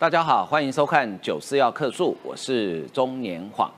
[0.00, 3.70] 大家好，欢迎收看《九四要客诉》，我是中年晃。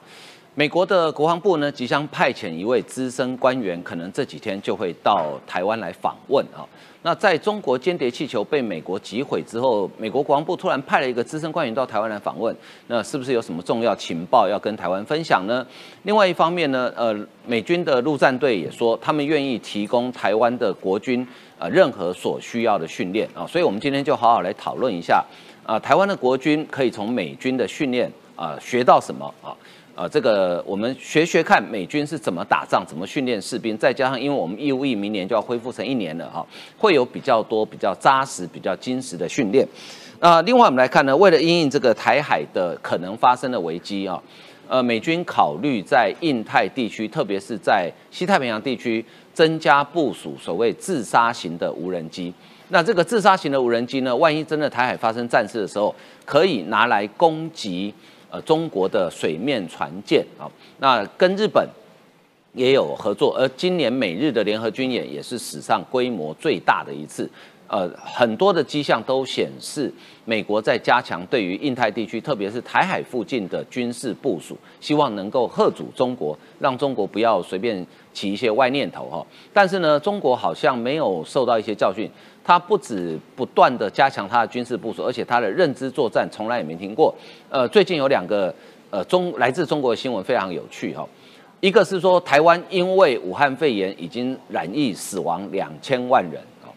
[0.55, 6.63] 美国的国防部呢，即将派遣一位资深官员，可能这几天就会到台湾来访问啊。
[7.03, 15.67] 那在中国间谍气球被美国击毁之后，美国国防部突然派了一个资深官员到台湾来访问，那是不是有什么重要情报要跟台湾分享呢？
[16.05, 17.13] 另外一方面呢，呃，
[17.45, 21.27] 美军的陆战队也说，他们愿意提供台湾的国军
[21.59, 23.45] 呃任何所需要的训练啊。
[23.45, 25.25] 所以我们今天就好好来讨论一下。
[25.65, 29.55] 啊，台湾的国军可以从美军的训练啊学到什么啊？
[29.95, 36.45] 呃，这个我们学学看美军是怎么打仗、怎么训练士兵，再加上因为我们义务役明年就要恢复成一年了哈，
[36.79, 39.69] 会有比较多、比较扎实、比较精实的训练。
[40.19, 44.21] 那另外我们来看呢，为了应应这个台海的可能发生的危机啊，
[44.67, 52.33] 呃，美军考虑在印太地区，特别是在西太平洋地区增加部署所谓自杀型的无人机。
[52.73, 54.17] 那这个自杀型的无人机呢？
[54.17, 55.95] 万一真的台海发生战事的时候，
[56.25, 57.93] 可以拿来攻击
[58.31, 60.49] 呃中国的水面船舰啊。
[60.79, 61.69] 那跟日本
[62.55, 67.29] 也有合作，而今年美日的联合军演也是史上规模最大的一次。
[67.69, 69.91] 呃，很多的迹象都显示，
[70.27, 79.27] 美国在加强对于印太地区，特别是台海附近的军事部署，希望能够吓阻中国，让中国不要随便起一些歪念头哈。
[79.53, 82.11] 但是呢，中国好像没有受到一些教训。
[82.45, 87.15] 他不止不断的加强他的军事部署，而且他的认知作战从来也没停过。
[87.49, 88.53] 呃，最近有两个
[88.91, 91.07] 呃中来自中国的新闻非常有趣哈，
[91.61, 96.75] 一个是说台湾因为武汉肺炎已经染疫死亡两千万人哦，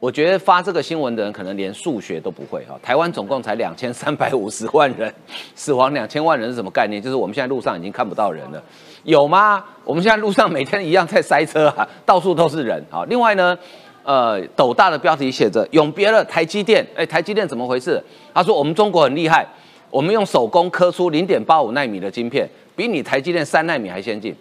[0.00, 2.76] 我觉得发这个新闻的人可能连数学都不会哈。
[2.82, 5.14] 台湾总共才两千三百五十万人，
[5.54, 7.00] 死亡两千万人是什么概念？
[7.00, 8.60] 就是我们现在路上已经看不到人了，
[9.06, 9.64] 有吗？
[9.84, 13.04] 我们现在路上每天一样在塞车啊， 到处都是人啊。
[13.08, 13.56] 另外呢？
[14.02, 16.86] 呃，斗大的标题写着“永别了台积电”。
[16.94, 18.00] 哎，台积电怎么回事？
[18.32, 19.44] 他说我们中国很厉害，
[19.90, 24.32] 我们用手工刻出零点八五纳米的晶片，比你台积电三纳米还先进，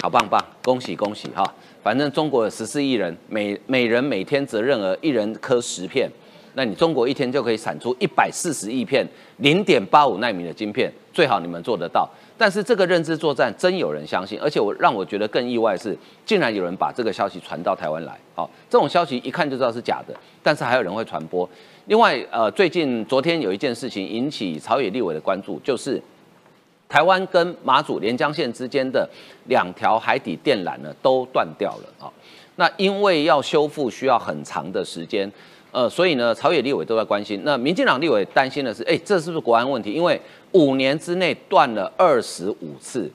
[0.00, 1.44] 好棒棒，恭喜恭喜哈！
[1.82, 6.10] 反正中国有十四亿人，每每人每天责任额一人刻十片，
[6.54, 9.06] 那你中国一天就可以产出一百四十亿片
[9.36, 12.06] 零点八五纳米的晶片，最好你们做得到。
[12.36, 18.18] 但是这个认知作战真有人相信，而且我让我觉得更意外是，竟然有人把这个消息传到台湾来。
[18.34, 21.48] 好，这种消息一看就知道是假的，但是还有人会传播。
[21.86, 26.02] 另外，呃，最近昨天有一件事情引起朝野立委的关注，就是
[26.88, 29.08] 台湾跟马祖连江县之间的
[29.46, 32.06] 两条海底电缆呢都断掉了。
[32.06, 32.12] 啊，
[32.56, 35.30] 那因为要修复需要很长的时间。
[35.74, 37.42] 呃，所以呢，朝野立委都在关心。
[37.42, 39.90] 那民进党立委担心的是，哎，这是不是国安问题？
[39.90, 40.18] 因为
[40.52, 43.10] 五年之内断了二十五次，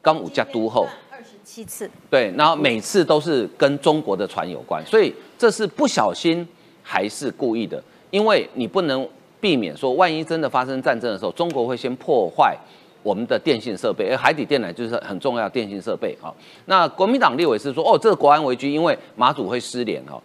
[0.00, 6.48] 刚五加都后二十七次，对，然后每次都是跟中国的船有关，所以这是不小心
[6.82, 7.82] 还是故意的？
[8.10, 9.06] 因为你不能
[9.38, 12.56] 避免说，万一真的发生战争的时候，中国会先破坏
[13.02, 16.32] 我们的电信设备，而海底电缆就是很重要电信设备啊。
[16.64, 20.18] 那国民党立委是说，哦，这个国安危机，因为马祖会失联哈，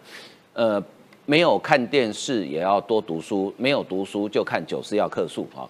[0.54, 0.82] 呃。
[1.28, 5.68] 没有看电视也要多读书，没有读书就看九四要克数啊。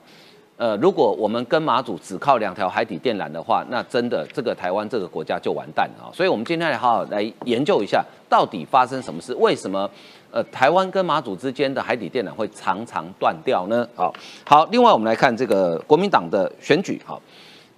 [0.56, 6.14] 呃，如果我们跟马祖只靠两条海底电缆的话，那真的这个台湾这个国家就完蛋了啊。
[6.14, 9.34] 所以，我们今天来好好来研究一下，到底发生什么事？
[9.34, 9.90] 为什么
[10.30, 13.84] 呃台湾跟马祖之间的海底电缆会常常断掉呢？
[13.96, 14.14] 好，
[14.46, 17.20] 好，另外我们来看这个国民党的选举哈。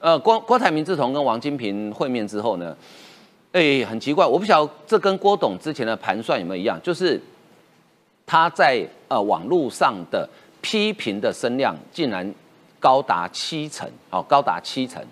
[0.00, 2.76] 呃，郭郭台铭自从跟王金平会面之后呢，
[3.52, 7.18] 哎，很奇怪，我不晓得这跟郭董之前的盘算有没有一样，就是。
[8.30, 10.28] 他在呃网络上的
[10.60, 12.32] 批评的声量竟然
[12.78, 15.02] 高达七成，好，高达七成。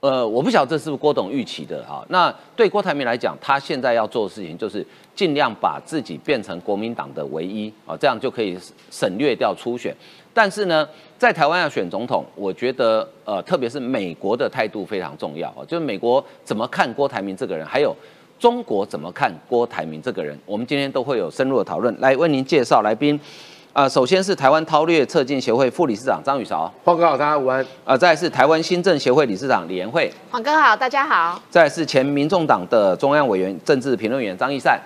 [0.00, 2.04] 呃，我不晓得这是不是郭董预期的哈。
[2.08, 4.84] 那对郭台铭来讲，他现在要做的事情就是
[5.14, 8.58] 尽量把自己变成国民党的唯一啊，这样就可以
[8.90, 9.94] 省略掉初选。
[10.34, 17.94] 但是呢，在台湾要选总统，我觉得呃，特别是美国的态度非常重要啊，就是美国怎么看郭台铭这个人，还有。
[18.40, 20.36] 中国怎么看郭台铭这个人？
[20.46, 23.20] 我们今天都会有深入的讨论，来为您介绍来宾。
[23.74, 27.64] 呃，首先是台湾韬略策进协会副理事长张宇韶，黄哥好，大家午安。
[27.84, 31.40] 呃，再是台湾新政协会理事长李延慧，黄哥好，大家好。
[31.50, 34.80] 再是前民众党的中央委员、政治评论员张义善，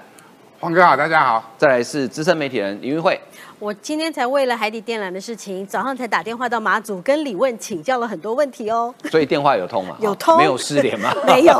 [0.59, 1.53] 黄哥好，大家好。
[1.57, 3.19] 再来是资深媒体人林玉慧。
[3.65, 8.95] 我今天才为了海底电缆的事情，早上才打电话到马祖跟李问请教了很多问题哦。
[9.11, 9.97] 所以电话有通吗？
[10.03, 11.11] 有通，没有失联吗？
[11.27, 11.59] 没有。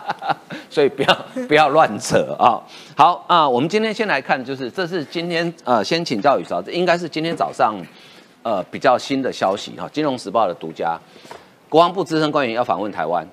[0.70, 2.56] 所以不要不要乱扯啊！
[2.96, 7.74] 好啊，我们今天先来看，就是这是今天呃，先请教宇韶，这应该是今天早上
[8.42, 10.98] 呃比较新的消息哈，《金融时报》的独家，
[11.68, 13.28] 国防部资深官员要访问台湾，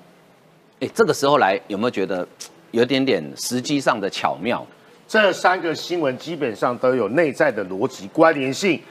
[0.81, 2.27] 哎，这个时候来有没有觉得
[2.71, 4.65] 有点点时机上的巧妙？
[5.13, 8.81] 这三个新闻基本上都有内在的逻辑关联性。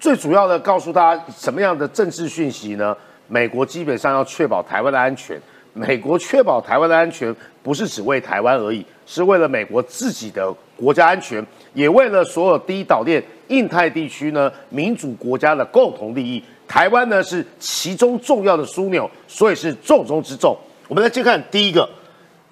[0.00, 2.96] 最主要的告诉大家什么样的政治讯息呢？
[3.28, 5.40] 美国基本上要确保台湾的安全。
[5.72, 7.32] 美国确保台湾的安全，
[7.62, 11.40] 不是只为台湾而已，是为了美国自己的国家安全，
[11.72, 16.42] 也为了所有第一岛链、印太地区呢民主国家的共同利益。
[16.66, 20.58] 台湾呢是其中重要的枢纽，所以是重中之重。
[20.88, 21.88] 我们来先看第一个，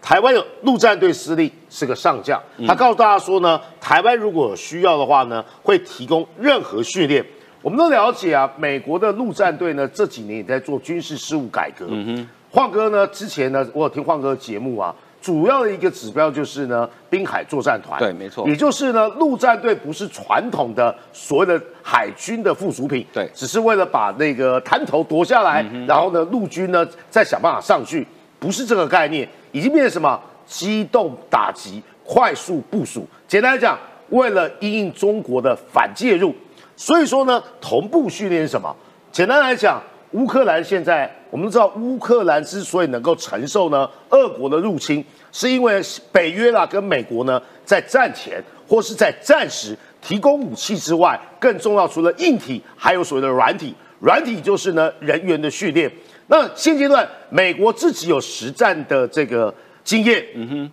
[0.01, 7.25] 台湾有陆战队司令是个上将，他告诉大家说呢，台湾如果需要的话呢，会提供任何训练。
[7.61, 11.87] 我们都了解啊，美国的陆战队呢这几年也在做军事事务改革。
[11.89, 12.29] 嗯哼。
[12.51, 13.07] 晃哥呢？
[13.09, 17.99] 之前呢，我有听晃哥的节目啊，主要的一个指标就是呢，滨海作战团。
[17.99, 18.49] 对，没错。
[18.49, 23.05] 也就是呢，陆战队不是传统的所谓的海军的附属品。
[23.13, 28.07] 对，只是为了把那个滩头夺下来，然后呢，陆军呢再想办法上去，
[28.39, 30.21] 不是这个概念，已经变成什么？
[30.47, 33.07] 机动打击、快速部署。
[33.27, 36.35] 简单来讲，为了应应中国的反介入，
[36.75, 38.75] 所以说呢，同步训练是什么？
[39.13, 39.83] 简单来讲。
[40.13, 53.75] 乌克兰现在，我们都知道，乌克兰之所以能够承受呢俄国的入侵，是因为北约啦跟美国呢在战前或是在战时提供武器之外，更重要除了硬体，还有所谓的软体。
[54.01, 55.93] 软体就是呢人员的训练。
[56.29, 59.53] 那现阶段美国自己有实战的这个
[59.83, 60.25] 经验。
[60.35, 60.71] 嗯哼，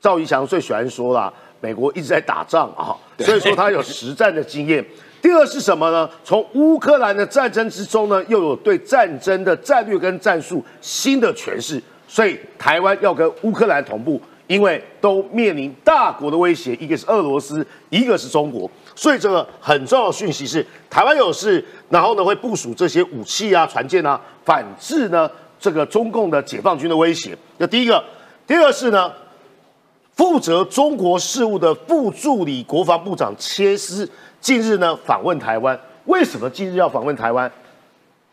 [0.00, 4.84] 赵一翔最喜欢说啦，美国一直在打仗啊，所以说他有实战的经验。
[5.22, 6.10] 第二是什么呢？
[6.24, 11.80] 从乌克兰的战争之中呢，又有对战争的战略跟战术新的诠释。
[12.08, 18.70] 所以台湾要跟乌克兰同步，因为都面临大国的威胁，一个是俄罗斯，一个是中国。
[18.94, 27.36] 所以这个很重要的讯息是，台湾有事，然后呢会部署这些武器啊、船舰啊，反制呢这个中共的解放军的威胁。
[27.58, 28.02] 那第一个，
[28.46, 29.12] 第二是呢，
[30.14, 34.08] 负责中国事务的副助理国防部长切斯。
[34.40, 37.50] 近日呢访问台湾，为什么近日要访问台湾？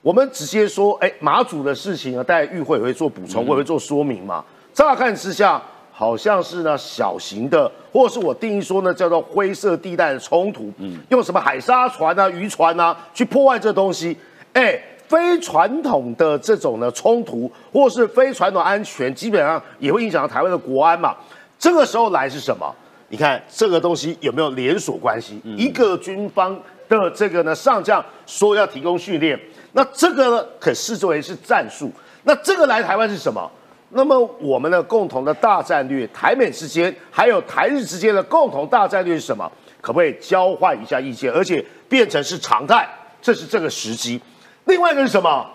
[0.01, 4.43] 我们直接说，哎，马祖的事情啊，待与会也会做补充，我也会做说明嘛。
[4.73, 5.61] 乍看之下，
[5.99, 14.17] 好像是呢小型的，或者是我定义说呢叫做灰色地带的冲突，嗯，用什么海沙船啊、渔船啊去破坏这东西，
[14.53, 21.13] 哎，非传统的这种呢冲突，或是非传统安全，基本上也会影响到台湾的国安嘛。
[21.59, 22.73] 这个时候来是什么？
[23.09, 25.41] 你看这个东西有没有连锁关系？
[25.43, 26.57] 一个军方
[26.87, 29.37] 的这个呢上将说要提供训练，
[29.73, 31.91] 那这个呢可视作为是战术。
[32.23, 33.51] 那这个来台湾是什么？
[33.89, 39.51] 那么我们的共同的大战略，台美之间还有台日之间的共同大战略是什么？
[39.81, 42.87] 可不可以交换一下意见，而且变成是常态？
[43.21, 44.21] 这是这个时机。
[44.65, 45.45] 另外一个是什么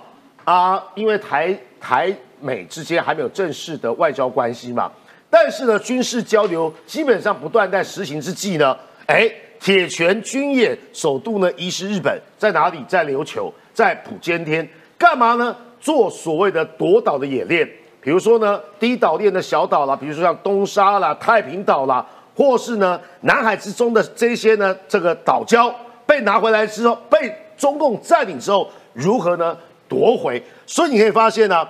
[0.44, 0.82] 啊？
[0.94, 4.90] 因为台台美之间还没有正式的外交关系嘛。
[5.30, 8.76] 但是呢，军事交流基本上不断在实行之际呢，
[9.06, 9.30] 哎，
[9.60, 12.84] 铁拳军演首度呢移师日本，在哪里？
[12.88, 15.56] 在琉球，在普坚天，干嘛呢？
[15.80, 17.68] 做所谓的夺岛的演练，
[18.04, 22.06] 比如说呢，低岛链的小岛啦，比如说像东沙啦、太平岛啦，
[22.36, 25.72] 或是呢南海之中的这些呢这个岛礁
[26.04, 29.56] 被拿回来之后，被中共占领之后，如何呢
[29.88, 30.42] 夺回？
[30.66, 31.66] 所以你可以发现呢，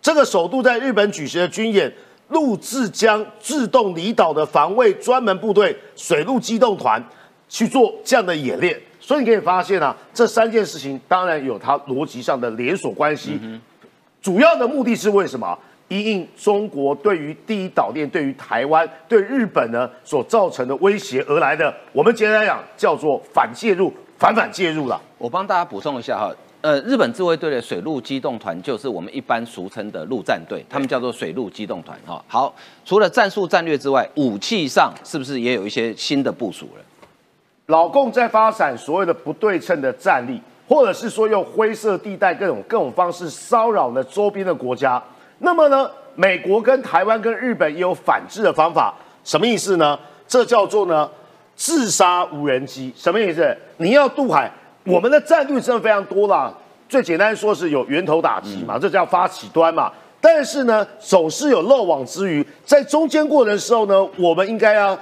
[0.00, 1.92] 这个首度在日本举行的军演。
[2.28, 6.98] 陆自将自动离岛的防卫专门部队水陆机动团
[7.46, 13.38] 去做这样的演练，所以你可以发现啊，这三件事情当然有它逻辑上的连锁关系。
[14.22, 15.58] 主要的目的是为什么？
[15.92, 25.00] 因应中国对于第一岛链、对于台湾、对日本呢所造成的威胁而来的，我们简单来讲叫做反介入、反反介入了。
[25.18, 26.32] 我帮大家补充一下哈。
[26.62, 31.98] 呃，日本自卫队的水陆机动团就是我们一般俗称的陆战队，他们叫做水陆机动团。
[32.06, 36.84] 哈，好，除了战术战略之外，武器上是不是也有一些新的部署了？
[37.66, 45.02] 老共在发展所谓的不对称的战力，或者是说用灰色地带各种各种方式骚扰了周边的国家。
[45.42, 49.98] 那么呢，美国跟台湾跟日本也有反制的方法，什么意思呢？
[50.26, 51.08] 这叫做呢
[51.54, 53.54] 自杀无人机，什么意思？
[53.76, 54.50] 你要渡海。
[54.84, 56.52] 我们的战略真的非常多啦，
[56.88, 59.92] 最简单说是有源头打击嘛，这叫发起端嘛。
[60.20, 64.98] 但是呢，总是有漏网之鱼，在中间过程的时候呢，我们应该要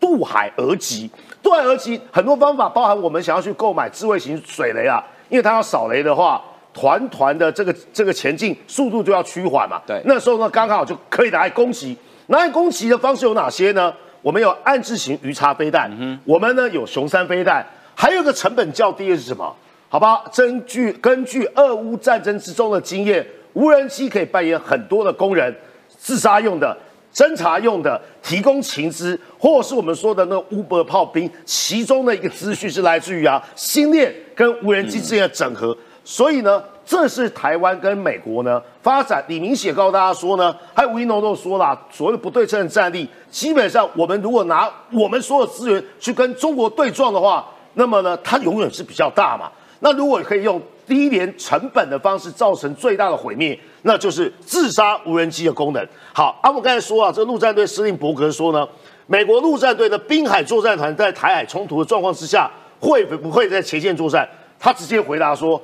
[0.00, 1.10] 渡海而击。
[1.42, 6.42] 渡海而击很多方法，包含我们想要去购买自卫型水雷啊，因为它要扫雷的话，
[6.78, 9.82] 团团的这个这个前进速度就要趋缓嘛。
[9.84, 11.96] 对，那时候呢，刚好就可以拿来攻击。
[12.28, 13.92] 拿来攻击的方式有哪些呢？
[14.22, 15.90] 我们有暗制型鱼叉飞弹，
[16.24, 17.66] 我们呢有熊三飞弹。
[17.96, 19.52] 还有个成本较低的是什么？
[19.88, 25.52] 好吧，根据根据俄乌战争之中的经验，无人机可以扮演很多的工人，
[25.88, 26.76] 自杀用的，
[27.12, 35.76] 侦查用的，提供情资，或是我们说的那乌波炮兵，其中的一个资讯是来自于啊星链跟无人机之间的整合。
[36.10, 39.22] 所以呢，这是台湾跟美国呢发展。
[39.28, 49.50] 李明写告诉大家说呢，还有吴一农都说了，所谓的不对称战力，基本上我们如果拿我们所有资源去跟中国对撞的话，那么呢，它永远是比较大嘛。
[49.80, 55.86] 那如果可以用低廉成本的方式造成最大的毁灭，那就是自杀无人机的功能。
[56.14, 58.66] 好，阿我刚才说啊，这陆战队司令伯格说呢，
[59.06, 62.50] 美国陆战队的滨海作战团在台海冲突的状况之下，
[62.80, 64.26] 会不会在前线作战？
[64.58, 65.60] 他直接回答说。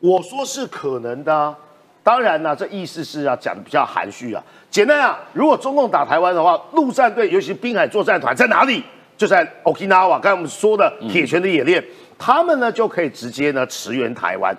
[0.00, 1.54] 我说是可能的，
[2.02, 4.42] 当然呢，这意思是啊，讲的比较含蓄啊。
[4.70, 8.82] 简单啊，如果中共打台湾的话，陆战队尤其滨海作战团在哪里？
[9.16, 11.84] 就在 Okinawa，刚才我们说的铁拳的演练，
[12.16, 14.56] 他们呢就可以直接呢驰援台湾，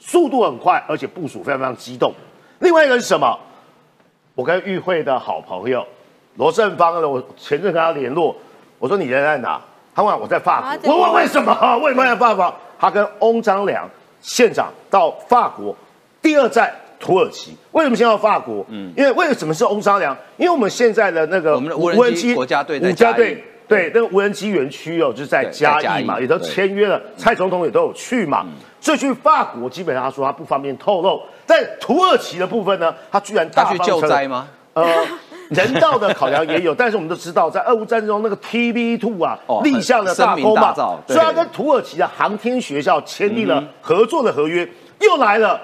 [0.00, 2.12] 速度很快，而且部署非常非常机动。
[2.58, 3.38] 另外一个是什么？
[4.34, 5.86] 我跟与会的好朋友
[6.34, 8.34] 罗振芳呢，我前阵跟他联络，
[8.80, 9.60] 我说你人在哪？
[9.94, 10.92] 他问我在法国。
[10.92, 11.52] 我问为什么？
[11.78, 12.52] 为什么在法国？
[12.80, 13.88] 他跟翁章良。
[14.26, 15.74] 县长到法国，
[16.20, 17.56] 第二站土耳其。
[17.70, 18.66] 为什么先到法国？
[18.68, 20.14] 嗯，因为为什么是翁沙良？
[20.36, 27.00] 因为我们现在的那个无人机国家队，国家队对那个无人机园区哦，就是在嘉义嘛，也都签约了。
[27.16, 28.44] 蔡总统也都有去嘛。
[28.80, 31.22] 所以去法国基本上他说他不方便透露。
[31.46, 34.48] 但土耳其的部分呢，他居然他去救灾吗？
[34.72, 34.84] 呃。
[35.50, 40.74] 人道的考量也有，但是我们都知道，在俄乌战争中，那个 TB Two 啊立下了大功嘛，
[41.06, 44.68] 虽然跟土耳其的航天学校签订了合作的合约，
[45.00, 45.60] 又来了。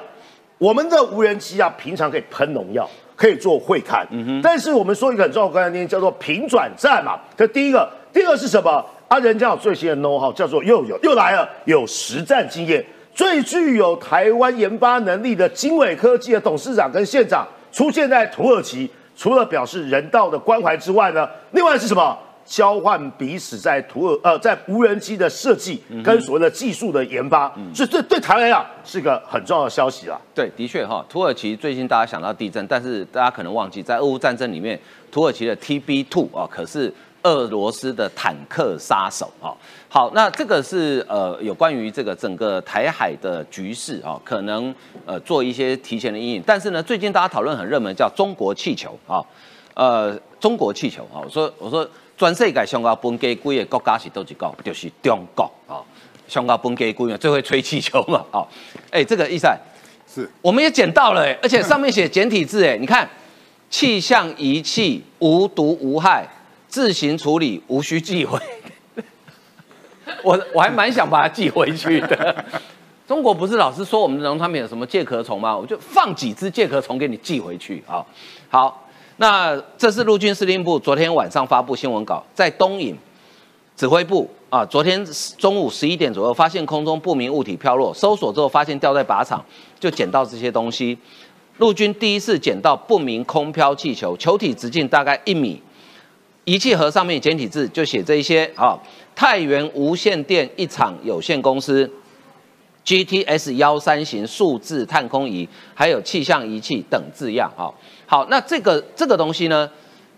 [0.58, 4.06] 我们的无人机啊，平常可以喷农药，可以做会看，
[4.40, 7.18] 但是我们说一个很重要的概念，叫做平转战嘛。
[7.36, 8.84] 这第一个，第二个是什么？
[9.08, 18.88] 啊，人家有最新的 know how，叫做又有又来了，有实战经验，最具有台湾研发能力的经纬科技的董事长跟县长出现在土耳其。
[19.22, 22.18] 除了表示人道的关怀之外呢，另外是什么？
[22.44, 30.20] 交换彼此在土耳呃在无人机的设计跟所谓的技术的研发，所以这对台湾来讲是个很重要的消息啦。
[30.34, 34.76] 对，的确哈，土耳其最近大家想到地震，但是大家可能忘记，在俄乌战争里面，
[35.12, 36.92] 土耳其的 TB Two 啊，可是。
[37.22, 39.54] 俄罗斯的坦克杀手啊，
[39.88, 44.74] 好，那这个是呃有关于这个整个台海的局势啊，可能
[45.06, 46.42] 呃做一些提前的阴影。
[46.44, 49.22] 但是呢，最近大家讨论很热门，叫中国气球啊，
[49.74, 55.78] 呃，中国气球啊，我说我说全世界香港本给几个国家是都几个，就是中国啊，
[56.26, 58.44] 香港本给几个最会吹气球嘛啊，
[58.90, 59.46] 哎，这个意思。
[60.12, 60.28] 是。
[60.42, 63.08] 我们也捡到了，而且上面写简体字哎，你看
[63.70, 66.28] 气象仪器无毒无害。
[66.72, 68.40] 自行处理，无需寄回。
[70.24, 72.44] 我我还蛮想把它寄回去的。
[73.06, 75.54] 中国不是老是说我们的农产品有什么介壳虫吗？
[75.54, 78.02] 我就放几只介壳虫给你寄回去啊。
[78.48, 78.88] 好，
[79.18, 82.96] 那这是陆军司令部昨天晚上发布新闻稿，在东引
[83.76, 89.44] 指挥部啊，昨天中午十一点左右发现空中不明物体飘落，搜索之后发现掉在靶场，
[89.78, 90.96] 就捡到这些东西。
[91.58, 95.60] 陆军第一次捡到不明空飘气球，球体直径大概一米。
[96.44, 98.76] 仪器盒上面简体字就写这一些啊，
[99.14, 101.88] 太原无线电一厂有限公司
[102.84, 107.70] ，GTS 幺三型数字探空仪，还有气象仪器等字样啊。
[108.06, 109.70] 好，那这个这个东西呢，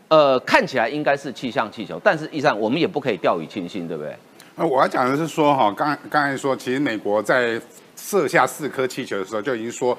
[0.09, 4.17] 呃，看起来应该是气象气球，但是实上我们也不可以掉以轻心，对不对？
[4.57, 7.61] 那，我要讲的是说哈，刚刚才说，其实美国在
[7.97, 9.97] 射下四颗气球的时候就已经说。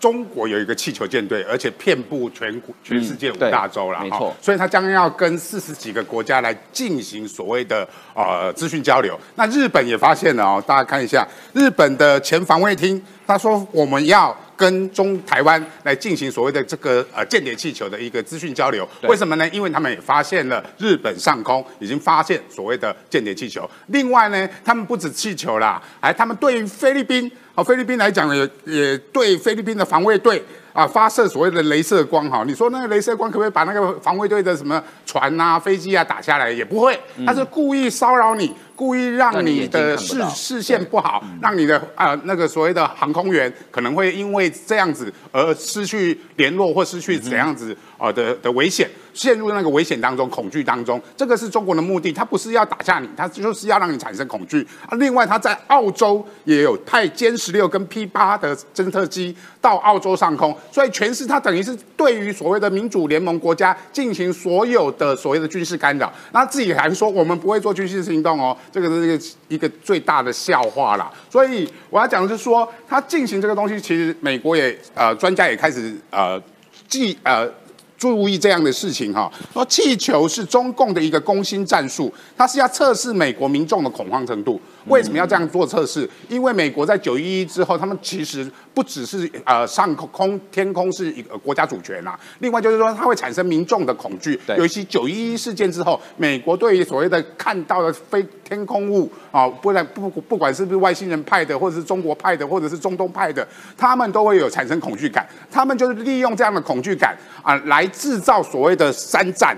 [0.00, 4.34] 中国有一个气球舰队，而且遍布全国全世界五大洲了，没错。
[4.40, 9.18] 所以他将要跟四十几个国家来进行所谓的呃资讯交流。
[9.34, 18.88] 那日本也发现了哦，大家看一下，日本的前防卫厅他说我们要跟中台湾来进行所谓的这个呃间谍气球的一个资讯交流。
[19.02, 19.48] 为什么呢？
[19.48, 23.68] 因为他们也发现了日本上空已经发现所谓的间谍气球。
[23.88, 27.30] 另外呢，他们不止气球啦，还他们对于菲律宾。
[27.58, 30.40] 好，菲律宾来讲也也对菲律宾的防卫队
[30.72, 36.48] 啊发射所谓的镭射光哈，你说那个镭射光可不可以把那个防卫队的什么船啊、飞机啊打下来？
[36.52, 36.96] 也不会，
[37.26, 38.54] 他是故意骚扰你。
[38.78, 51.02] 故意让你的视视线不好，让你的啊那个所谓的航空员可能会因为这样子而失去联络或失去怎样子啊的的危险，陷入那个危险当中、恐惧当中。
[51.16, 54.96] 这个是中国的目的，他不是要打下你，他就是要让你产生恐惧啊。
[54.98, 66.12] 另外，他在澳洲也有派歼十六跟 P 八的侦测机到澳洲上空，所以全是他等于是对于所谓的民主联盟国家进行所有的所谓的军事干扰。
[66.30, 68.56] 那自己还说我们不会做军事行动哦。
[68.72, 71.12] 这个是一个一个最大的笑话啦。
[71.30, 76.40] 所以我要讲的是说，他进行这个东西，其实美国也呃专家也开始呃
[76.86, 77.48] 记呃
[77.96, 84.60] 注意这样的事情哈，说气球是中共的一个攻心战术，它是要测试美国民众的恐慌程度。
[84.88, 86.08] 为什么要这样做测试？
[86.28, 94.38] 因为美国在九一一之后，他们其实不只是呃上空天空是一个国家主权啊，另外就是说它会产生民众的恐惧。
[94.56, 105.26] 尤其九一一事件之后，美国对于所谓的看到的飞天空物啊，不然不不管是不是外星人派的，或者是中国派的，或者是中东派的，他们都会有产生恐惧感。
[105.50, 109.56] 他们就是利用这样的恐惧感啊，来制造所谓的三战。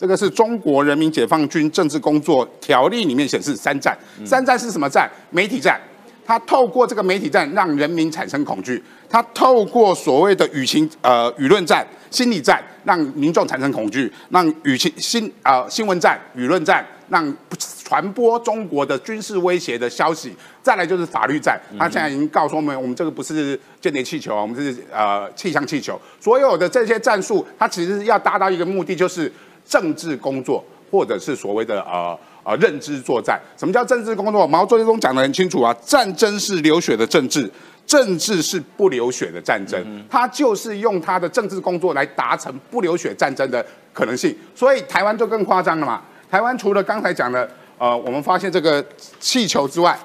[0.00, 5.06] 这个是中国人民解放军政治工作条例里面显示三战，三战是什么战？
[5.28, 5.78] 媒体战，
[6.24, 17.36] 他透过这个媒体战让人民产生恐惧，他透过所谓的舆情呃舆论战、心理战让民众产生恐惧，让舆情新呃新闻战、舆论战让
[17.84, 29.30] 传播中国的军事威胁的消息，再来就是法律战，他现在已经告诉我们，我们这个不是间谍气球，我们是呃气象气球，所有的这些战术，它其实要达到一个目的，就是。
[29.66, 33.40] 政治工作，或者是所谓的呃呃认知作战。
[33.56, 34.46] 什么叫政治工作？
[34.46, 37.50] 毛泽东讲得很清楚啊，战争是流血的政治，
[37.86, 40.04] 政治是不流血的战争。
[40.10, 44.36] 他就是用他的政治工作来达成不流血战争的可能性。
[44.54, 46.02] 所以台湾就更夸张了嘛。
[46.30, 47.48] 台湾除了刚才讲的
[47.78, 48.84] 呃，我们发现这个
[49.18, 49.98] 气球之外。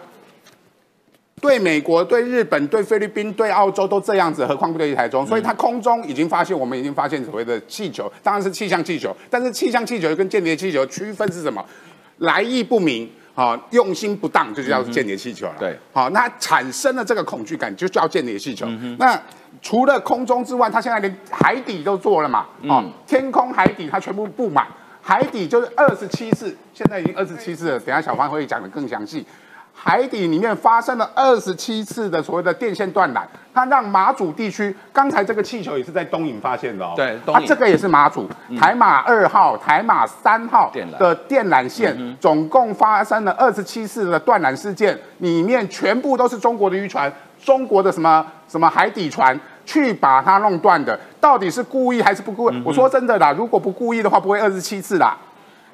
[1.45, 5.23] 对美国、对日本、对菲律宾、对澳洲都这样子，何况对台中？
[5.27, 9.15] 所以它空中已经发现，我们已经发现所谓的气球，当然是气象气球。
[9.29, 11.63] 但是气象气球跟间谍气球区分是什么？
[12.17, 15.55] 来意不明，啊，用心不当，就叫间谍气球了。
[15.59, 18.65] 对，好，那产生了这个恐惧感，就叫间谍气球。
[18.97, 19.21] 那
[19.61, 22.47] 除了空中之外，它现在连海底都做了嘛？
[22.67, 24.65] 哦，天空、海底它全部布满，
[24.99, 27.79] 海底就是二十七次，现在已经二十七次了。
[27.79, 29.23] 等下小芳会讲的更详细。
[29.77, 33.22] 海底里面发生了二十七次的所谓的电线断缆，
[33.53, 36.94] 它让马祖地区，刚才这个气球也是在东引发现的哦。
[36.96, 38.27] 对，它这个也是马祖
[38.58, 47.12] 台马二号、台马三号的电缆线，总共发生了二十七次的断缆事件，里面全部都是中国的渔船、
[47.44, 52.63] 中国的什么什么海底船去把它弄断的，到底是故意还是不故意？
[52.65, 55.15] 我说真的啦，如果不故意的话，不会二十七次啦。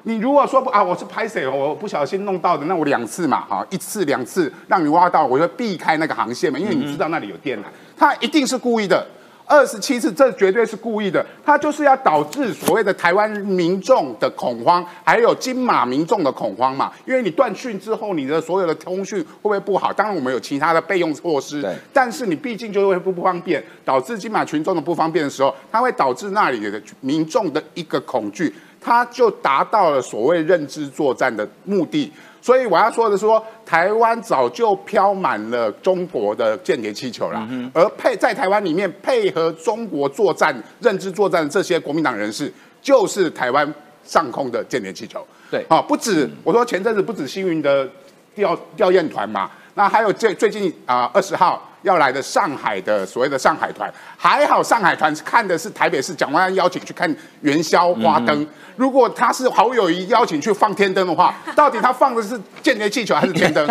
[0.04, 7.62] 你如果说不啊，我是拍谁，我不小心弄到的，那我两次嘛，哈，一次两次让你挖到，我就避开那个航线嘛，因为你知道那里有电缆，
[7.96, 9.06] 他一定是故意的，
[9.46, 19.92] 二十七次，这绝对是故意的，他就是要导致所谓的台湾民众的恐慌，还有金马民众的恐慌嘛，因为你断讯之后，你的所有的通讯会不会不好？
[19.92, 28.52] 当然我们有其他的备用措施，但是你毕竟就会不不方便，导致金马群众的不方便的时候，它会导致那里的民众的一个恐惧。
[28.82, 43.72] 他就达到了所谓认知作战的目的，所以我要说的是说，台湾早就飘满了中国的间谍气球了，而配在台湾里面配合中国作战、认知作战的这些国民党人士，就是台湾
[44.04, 45.24] 上空的间谍气球。
[45.50, 47.88] 对，啊，不止我说前阵子不止星云的
[48.34, 51.68] 吊吊唁团嘛，那还有最最近啊二十号。
[51.82, 58.46] 要来的上海的所谓的上海团，还好上海团看的是台北市蒋万安邀请去看元宵花灯。
[58.76, 63.68] 如果他是好友谊邀请去放天灯的话， 到底他放的是间谍气球还是天灯？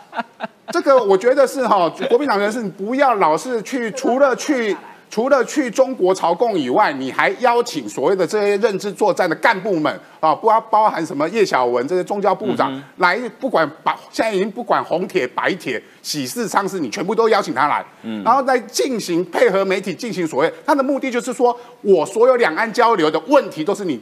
[0.72, 4.76] 这个我觉得是哈，国民党人士不要老是去除了去。
[5.10, 24.00] 除了去中国朝贡以外，你还邀请所谓的这些认知作战的干部们啊，不包含什么叶小文这些宗教部长来，不管把现在已经不管红铁白铁喜事丧事，你全部都邀请他来，嗯，然后再进行配合媒体进行所谓，他的目的就是说我所有两岸交流的问题都是你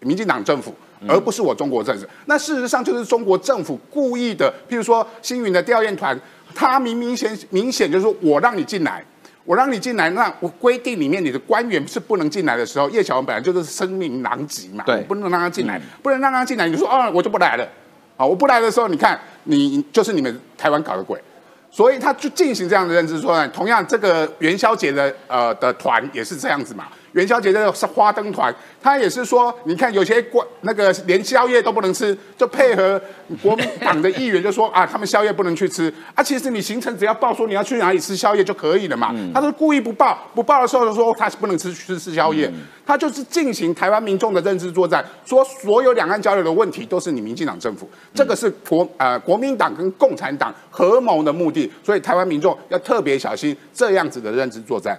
[0.00, 0.74] 民进党政府，
[1.06, 2.04] 而不是我中国政府。
[2.26, 6.18] 那事实上就是中国政府故意的，譬如说星云的调研团，
[6.56, 9.04] 他明明显明显就是说我让你进来。
[9.50, 17.68] 我让你进来，那我规定里面你的官员是不能进来的时候，叶小文本来就是声名狼藉嘛，对，不能让他进来，不能让他进来，你说哦，我就不来了，
[18.16, 21.20] 啊，我不来的时候，你看你就是你们台湾搞的鬼，
[21.68, 26.86] 所以他就进行这样的认知说呢，同样这个元宵节的呃的团也是这样子嘛。
[27.12, 33.00] 元宵节的是花灯团，他也是说，你看有些过那个连宵夜都不能吃，就配合
[33.42, 36.22] 国民党的议员就说 啊，他们宵夜不能去吃啊。
[36.22, 39.14] 其实你行程只要报说你要去哪里吃宵夜就可以了嘛。
[39.34, 42.50] 他是故意不报，不报的时候就说他是不能吃吃吃宵夜，
[42.86, 54.98] 他就是进行台湾民众的认知作战，说所有两岸交流的问题都是你民进党政府，这个是国呃国民党跟共产党合谋的目的，所以台湾民众要特别小心这样子的认知作战。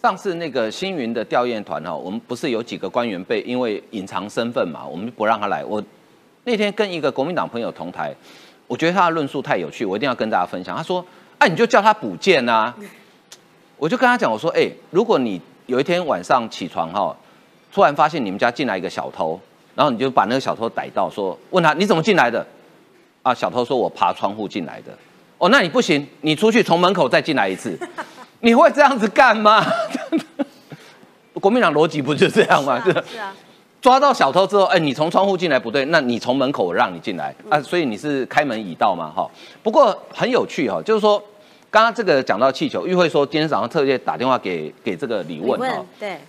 [0.00, 5.64] 上次那个星云的吊唁团哈，我们不是有几个官员被因为隐藏身份嘛，我们不让他来。
[5.64, 5.82] 我
[6.44, 8.14] 那天跟一个国民党朋友同台，
[8.68, 10.76] 我觉得他的论述太有趣，我一定要跟大家分享。
[10.76, 11.04] 他说
[11.38, 12.72] ：“哎，你就叫他补件呐。”
[13.76, 17.16] 我就跟他讲，我说：“哎，如果你有一天晚上起床哈，
[17.72, 19.38] 突然发现你们家进来一个小偷，
[19.74, 22.46] 然后你就把那个小偷逮到，说问他你怎么进来的？
[23.22, 24.96] 啊，小偷说我爬窗户进来的。
[25.38, 27.78] 哦，那你不行，你出去从门口再进来一次，
[28.40, 29.64] 你会这样子干吗？
[31.34, 32.82] 国民党逻辑不就这样吗？
[32.84, 33.34] 是啊， 是啊，
[33.80, 39.30] 抓到小偷之后，哎，你从窗户进来不对，那你从门口我让你进来啊，所以你是开门已到嘛，哈。
[39.62, 41.22] 不过很有趣哈，就是说
[41.70, 46.20] 刚刚这个讲到气球，玉慧说今天早上特别打电话给给这个李李问哈问，对，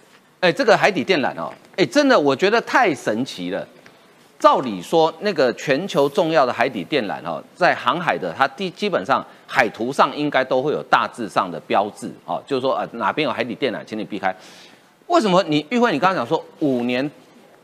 [0.41, 3.67] 哎，这个海底电缆哦，哎，真的我觉得太神奇了。
[4.39, 14.33] 照理说，那个全球重要的海底电缆哦，在航海的它基基本上海图上应该都会有大致上的标志哦，就是说呃哪边有海底电缆，请你避开。
[15.07, 17.11] 为什么你玉慧你刚刚讲说五年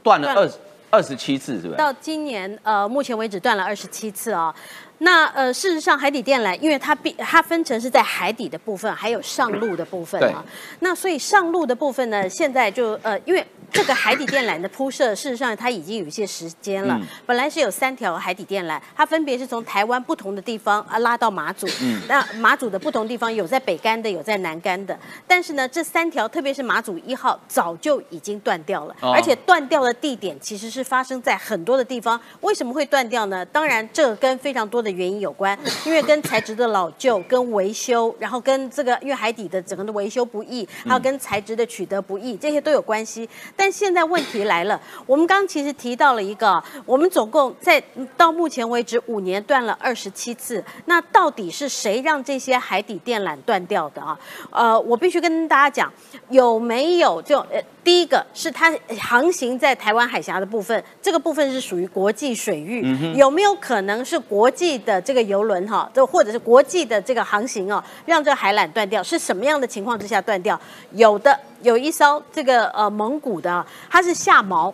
[0.04, 0.52] 断了二
[0.90, 1.76] 二十七次，是不是？
[1.76, 4.54] 到今年呃，目前为止断了二十七次啊、
[5.00, 10.44] 那呃，事实上，海底电缆因为它必它分成是在海底的部分，还有上路的部分啊。
[10.80, 16.96] 那所以上路的部分呢，现在就呃，因为这个海底电缆的铺设，事实上它已经有一些时间了。
[17.02, 21.68] 嗯本来是有三条海底电缆，它分别是从台湾不同的地方啊拉到马祖。
[21.82, 24.98] 嗯那马祖的不同地方有在北干的，有在南干的。
[25.28, 32.20] 但是呢，这三条，特别是马祖一号，早就已经断掉了，哦而且断掉的地点其实是发生在很多的地方。
[32.42, 33.46] 为什么会断掉呢？
[33.46, 43.28] 当然，这个跟非常多的原因有关，因为跟材质的老旧、跟维修，然后跟这个因为海底的整个的维修不易，还有跟材质的取得不易，这些都有关系。
[43.56, 47.82] 但现在问题来了，我们刚刚其实提到了一个，我们总共在
[48.18, 54.20] 到目前为止五年断了二十七次，那到底是谁让这些海底电缆断掉的啊？
[54.52, 55.92] 呃，我必须跟大家讲，
[56.30, 69.02] 有没有就呃，第一个是它航行在台湾海峡的部分，这个部分是属于国际水域，有没有可能是国际的这个游轮哈，这或者是国际的这个航行哦，让这个海缆断掉？
[69.02, 70.60] 是什么样的情况之下断掉？
[70.92, 74.72] 有的有一艘这个呃蒙古的啊，它是下锚。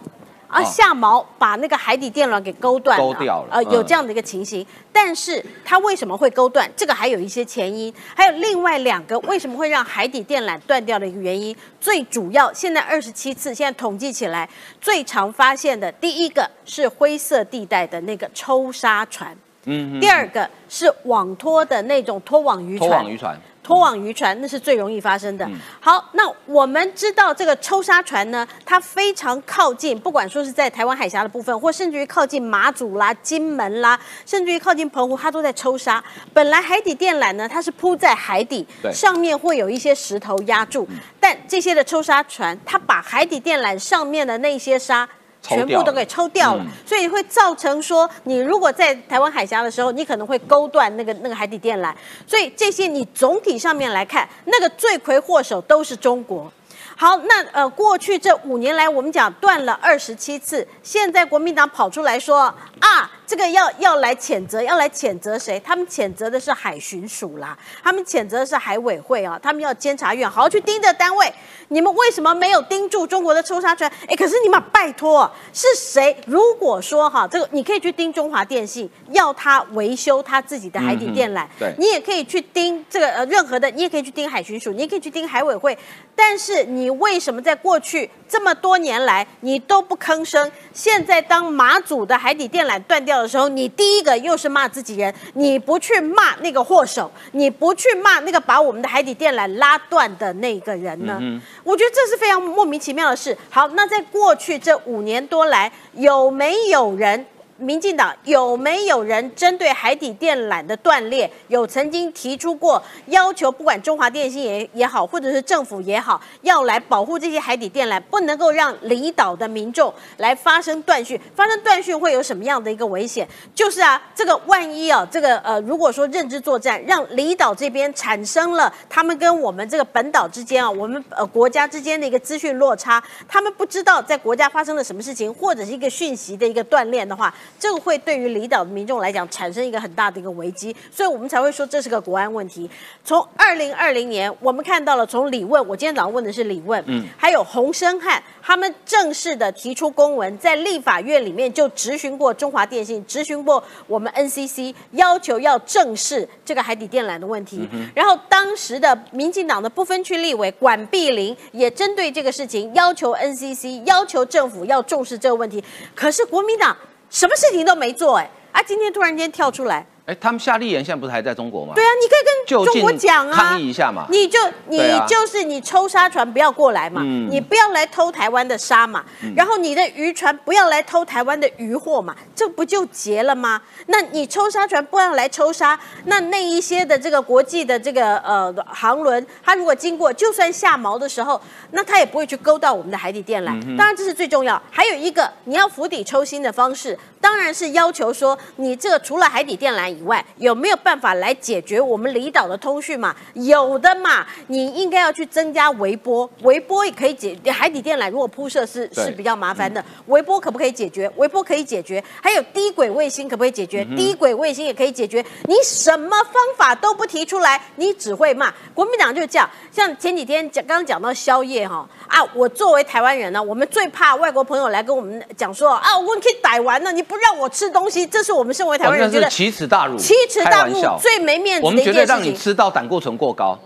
[0.47, 4.67] 啊，哦下锚把那个海底电缆给勾断了，勾掉了呃，有嗯这样的一个情形。
[4.91, 6.69] 但是它为什么会勾断？
[6.75, 11.55] 这个还有一些前因，还有另外两个为什么会让海底电缆断掉的一个原因。
[11.79, 14.49] 最主要，现在二十七次，现在统计起来
[14.81, 23.01] 最常发现的，第一个是灰色地带的那个抽沙船，嗯第二个是网拖的那种拖网渔拖船。
[23.01, 25.49] 网渔船，拖网渔船那是最容易发生嗯的。
[25.79, 36.03] 好，那我们知道这个抽沙船呢，它非常靠近，不管说是在台湾海峡的部分，或甚至于靠近马祖啦、金门啦，甚至于靠近澎湖，它都在抽沙。
[36.33, 40.87] 本来海底电缆呢，它是铺在海底，上面会有一些石头压住，
[41.19, 45.07] 但这些的抽沙船，它把海底电缆上面的那些沙。
[45.41, 46.69] 全部都给抽掉了，嗯。
[46.85, 51.93] 所以会造成说，你如果在台湾海峡的时候，你可能会勾断那个那个海底电缆，
[52.27, 56.51] 所以这些你总体上面来看，那个罪魁祸首都是中国。
[56.95, 62.41] 好，那呃，过去这五年来，我们讲断了二十七次，现在国民党跑出来说
[62.79, 65.57] 啊，这个要要来谴责，要来谴责谁？
[65.61, 71.33] 他们谴责的是海巡署啦，他们谴责的是海委会啊，他们要监察院好好去盯着单位，
[71.69, 73.89] 你们为什么没有盯住中国的抽沙船？
[74.05, 76.13] 哎，可是你们拜托，是谁？
[76.27, 85.77] 如果说哈，这个你可以去盯中华电信，要他维修他自己的海底电缆，嗯对你也可以去盯这个呃任何的，你也可以去盯海巡署，你也可以去盯海委会，
[86.13, 90.51] 但是你为什么在过去这么多年来你都不吭声？
[90.73, 101.19] 现在当马祖的海底电缆断掉的时候，你第一个又是骂自己人，你不去骂那个祸首，你不去骂那个把我们的海底电缆拉断的那个人呢？
[101.63, 103.37] 我觉得这是非常莫名其妙的事。
[103.49, 107.25] 好，那在过去这五年多来，有没有人？
[107.61, 121.19] 民进党有没有人针对海底电缆的断裂，有曾经提出过要求，不管中华电信也也好，或者是政府也好，要来保护这些海底电缆，不能够让离岛的民众来发生断讯。
[121.35, 123.27] 发生断讯会有什么样的一个危险？
[123.53, 142.69] 就是啊，这个万一啊，这个呃，如果说认知作战，让离岛这边产生了他们跟我们这个本岛之间啊，我们呃国家之间的一个资讯落差，他们不知道在国家发生了什么事情，或者是一个讯息的一个断裂的话，这个会对于离岛的民众来讲产生一个很大的一个危机，所以我们才会说这是个国安问题。
[143.03, 157.67] 从二零二零年，我们看到了从李问，我今天早上问的是李问，嗯，还有洪生汉，他们正式的提出公文，在立法院里面就质询过中华电信，质询过我们 NCC，要求要正视这个海底电缆的问题。
[157.93, 165.63] 然后当时的民进党的不分区立委管碧玲也针对这个事情要求 NCC，要求政府要重视这个问题。
[165.95, 166.75] 可是国民党
[167.11, 171.73] 什么事情都没做，哎，啊，今天突然间跳出来，哎，他们夏立言现在不是还在中国吗？
[171.75, 183.61] 对啊，你可以跟中国讲啊，抗议一下嘛你就你就是你抽沙船不要过来嘛，嗯你不要来偷台湾的沙嘛，然后你的渔船不要来偷台湾的渔货嘛，这不就结了吗？
[183.87, 191.39] 那你抽沙船不要来抽沙，那那一些的这个国际的这个呃航轮，它如果经过，就算下锚的时候，
[191.71, 193.77] 那它也不会去勾到我们的海底电缆。
[193.77, 203.15] 当然这是最重要，还有一个你要釜底抽薪的方式，当然是要求说你这个除了海底电缆以外，有没有办法来解决我们离岛的通讯嘛？
[203.33, 207.37] 有的嘛，你应该要去增加微波，微波也可以解。
[207.51, 211.11] 海底电缆如果铺设是是比较麻烦的，微波可不可以解决？
[211.17, 213.83] 微波可以解决，还有低轨卫星可不可以解决？
[213.95, 215.23] 低轨卫星也可以解决。
[215.45, 218.53] 你什么方法都不提出来，你只会骂。
[218.73, 232.35] 国民党就是这样，像前几天讲刚刚讲到宵夜哈啊，我作为台湾人呢，我们最怕外国朋友来跟我们讲说啊，我可以逮完了，你不让我吃东西，这是我们身为台湾人觉得奇耻大辱，奇耻大辱开玩笑，最没面子我们绝对让你。
[232.35, 233.57] 吃到胆固醇过高。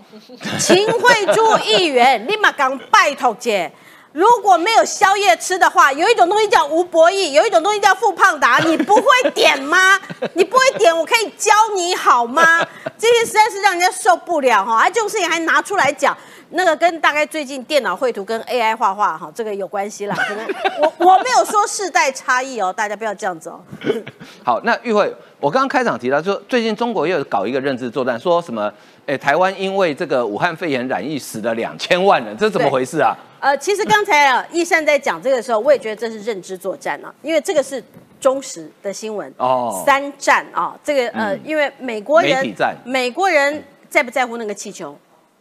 [0.58, 3.72] 秦惠珠议员，立马讲拜托姐。
[4.12, 10.00] 如果没有宵夜吃的话，有一种东西叫吴博义，有一种东西叫富胖达，你不会点吗？
[10.32, 12.66] 你不会点，我可以教你好吗？
[12.98, 14.84] 这些实在是让人家受不了哈！
[14.84, 16.16] 啊，这种事情还拿出来讲，
[16.50, 20.14] 那个跟大概最近电脑绘图跟 AI 画画哈，这个有关系啦。
[20.16, 20.46] 可能
[20.80, 23.60] 我我没有说世代差异哦，大家不要这样子哦。
[24.44, 28.72] 好，那玉慧，我刚刚开场提到，说最近中国又搞一个认知作战，说什么？
[29.06, 33.16] 哎，台湾因为这个武汉肺炎染疫死了两千万人，这怎么回事啊？
[33.40, 37.82] 呃，其实刚才啊，易善在讲这个时候，我也觉得这是认知作战啊，因为这个是
[38.20, 42.54] 忠实的新闻哦三战啊，这个呃，嗯因为美国人
[42.84, 44.96] 美国人在不在乎那个气球？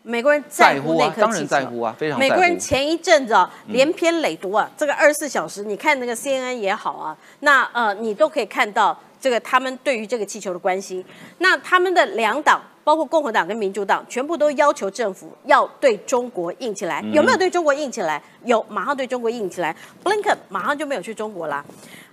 [0.07, 11.03] 美国人在乎那颗然在乎啊非常在乎美国人前一阵子啊，连篇累牍啊，这个二十四小时，你看那个 CNN 也好啊，那呃，你都可以看到这个他们对于这个气球的关心。
[11.39, 17.03] 那他们的两党，包括共和党跟民主党，全部都要求政府要对中国硬起来。
[17.11, 18.21] 有没有对中国硬起来？
[18.43, 19.75] 有，马上对中国硬起来。
[20.03, 21.65] 布林肯马上就没有去中国啦。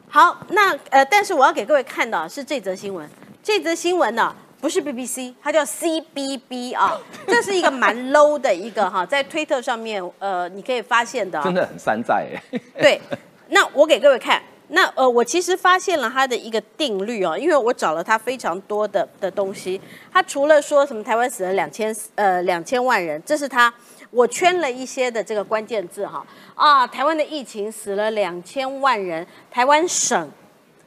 [0.08, 3.06] 好，那呃，但是我要给各位看到的是这则新闻，
[3.42, 4.34] 这则新闻呢。
[4.62, 6.96] 不是 BBC，它叫 CBB 啊，
[7.26, 12.60] 这是一个蛮 low 的一个哈， 在推特上面，呃，你可以发现的啊、真的很山寨哎。
[12.80, 13.00] 对，
[13.48, 19.80] 那我给各位看，那呃，我其实发现了它的一个定律哦，因为我找了它非常多的的东西。
[20.12, 23.74] 它除了说什么台湾死了两千呃两千万人，这是它，
[24.12, 30.30] 我圈了一些的这个关键字哈啊，台湾的疫情死了两千万人，台湾省，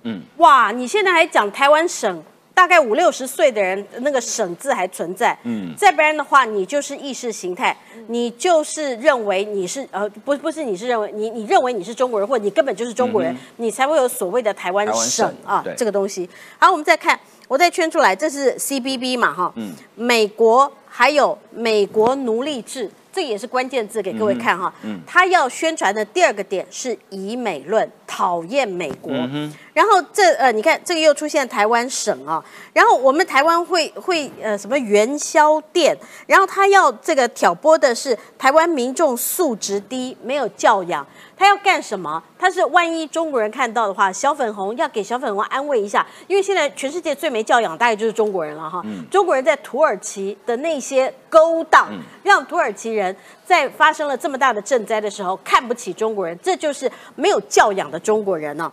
[0.03, 2.23] 嗯，哇，你现在还讲台湾省？
[2.55, 5.37] 大概五六十岁的人，那个“省”字还存在。
[5.43, 16.27] 嗯再不然的话，你就是意识形态，你就是认为你是呃，不不是你是认为你你认为你是中国人，或者你根本就是中国人，你才会有所谓的台湾省啊这个东西。
[16.57, 22.89] 好，我们再看，我再圈出来，这是 CBB 嘛哈，嗯美国还有美国奴隶制。
[23.15, 24.99] 这也是关键字给各位看哈，嗯。
[25.07, 29.13] 他要宣传的第二个点是以美论，讨厌美国。
[29.13, 35.93] 嗯然后这呃，你看这个又出现台湾省啊，然后我们台湾会会呃什么元宵店，
[36.27, 41.05] 然后他要这个挑拨的是台湾民众素质低，没有教养，
[41.37, 42.23] 他要干什么？
[42.39, 48.81] 他是万一中国人看到的话，小粉红要给小粉红安慰一下，因为现在全世界最没教养大概就是中国人了哈。
[49.11, 51.89] 中国人在土耳其的那些勾当，
[52.23, 58.71] 让土耳其人在发生了这么大的赈灾的时候看不起中国人，这就是没有教养的中国人呢、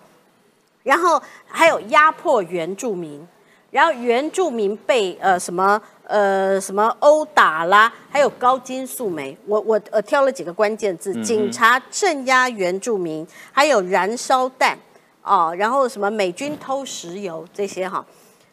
[0.85, 3.27] 然后还有压迫原住民，
[3.71, 5.81] 然后原住民被呃什么
[6.13, 14.79] 呃什么殴打啦，还有高金素梅，我我呃挑了几个关键字：警察镇压原住民，还有燃烧弹。
[15.23, 18.05] 哦，然后什么美军偷石油这些哈。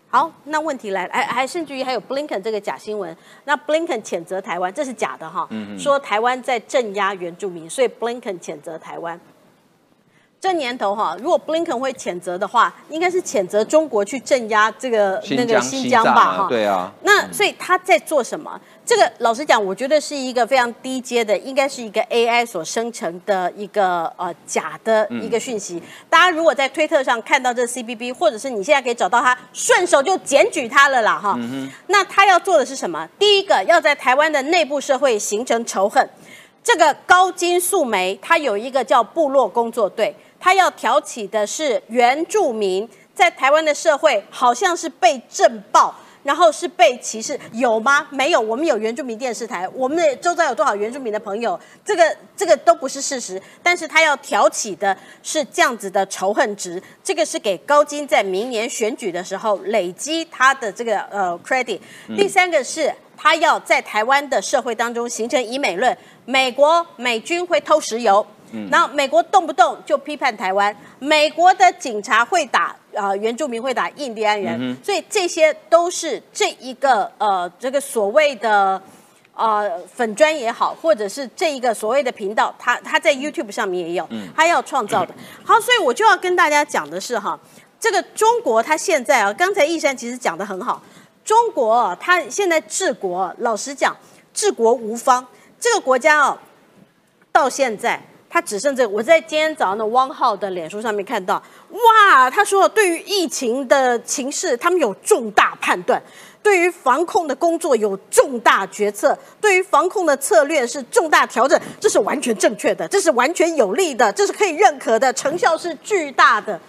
[0.08, 9.20] 好，那问题来了，还还甚至于还有 Blinken 这个假新闻，那 Blinken 谴责台湾，这是假的哈，说台湾在镇压原住民，所以 Blinken 谴责台湾。
[10.42, 16.44] 这年头哈，如果 Blinken 会谴责的话，应该是谴责中国去镇压这个那个新疆、吧哈。
[16.44, 16.90] 啊，对啊。
[17.04, 18.60] 那所以他在做什么？
[18.86, 25.84] 这个老实讲，我觉得是一个非常低阶的，应该是一个 AI 所生成的一个呃假的一个讯息。
[26.10, 31.38] 大家如果在推特上看到这 CBB，或者是你现在可以找到他，顺手就检举他了啦哈。
[31.88, 33.06] 那他要做的是什么？
[33.20, 36.10] 第一个，要在台湾的内部社会形成仇恨。
[36.62, 48.08] 这个高金素梅，她有一个叫部落工作队，她要挑起的是原住民在台湾的社会好像是被震爆，然后是被歧视，有吗？
[48.12, 51.60] 没有，我们有原住民电视台，我们的周遭有多少原住民的朋友？
[51.84, 61.80] 这个这个都不是事实，但是他要挑起的是这样子的仇恨值，这个是给高金在明年选举的时候累积他的这个呃 credit。
[62.16, 68.26] 第三个是他要在台湾的社会当中形成以美论，美国美军会偷石油。
[68.72, 78.82] 然后美国动不动就批判台湾，美国的警察会打啊、原住民会打印第安人，所以这些都是这一个呃这个所谓的
[79.36, 85.14] 呃粉砖也好，或者是这一个所谓的频道，他他在 YouTube 上面也有，他要创造的。
[85.46, 87.40] 好，所以我就要跟大家讲的是哈，
[87.80, 90.82] 这个中国它现在啊，刚才易山其实讲的很好，
[91.24, 93.96] 中国啊它现在治国，老实讲，
[94.34, 95.24] 治国无方，
[95.60, 96.38] 这个国家哦，
[97.32, 98.02] 到现在。
[98.30, 106.00] 他只剩这，我在今天早上的汪浩的脸书上面看到，哇，他说对于疫情的情势，他们有重大判断，
[106.44, 116.60] 对于防控的工作有重大决策，对于防控的策略是重大调整，这是完全正确的，这是完全有利的，这是可以认可的，成效是巨大的。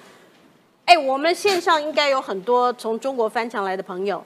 [0.87, 4.25] 哎，我们线上应该有很多从中国翻墙来的朋友，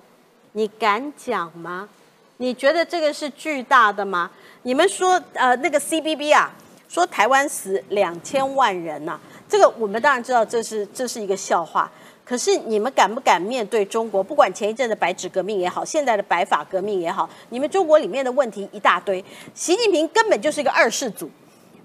[0.53, 1.89] 你敢讲吗？
[2.37, 4.31] 你觉得这个是巨大的吗？
[4.63, 6.53] 你们说，呃，那个 CBB 啊？
[6.89, 9.19] 说台湾死两千万人呐、
[9.49, 11.91] 这个我们当然知道这是这是一个笑话。
[12.25, 14.23] 可是你们敢不敢面对中国？
[14.23, 19.23] 不管前一阵的白纸革命也好，现在的白发革命也好，你们中国里面的问题一大堆。
[19.53, 21.31] 习近平根本就是一个二世祖，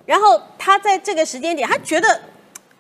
[0.05, 2.07] 然后他在这个时间点，他觉得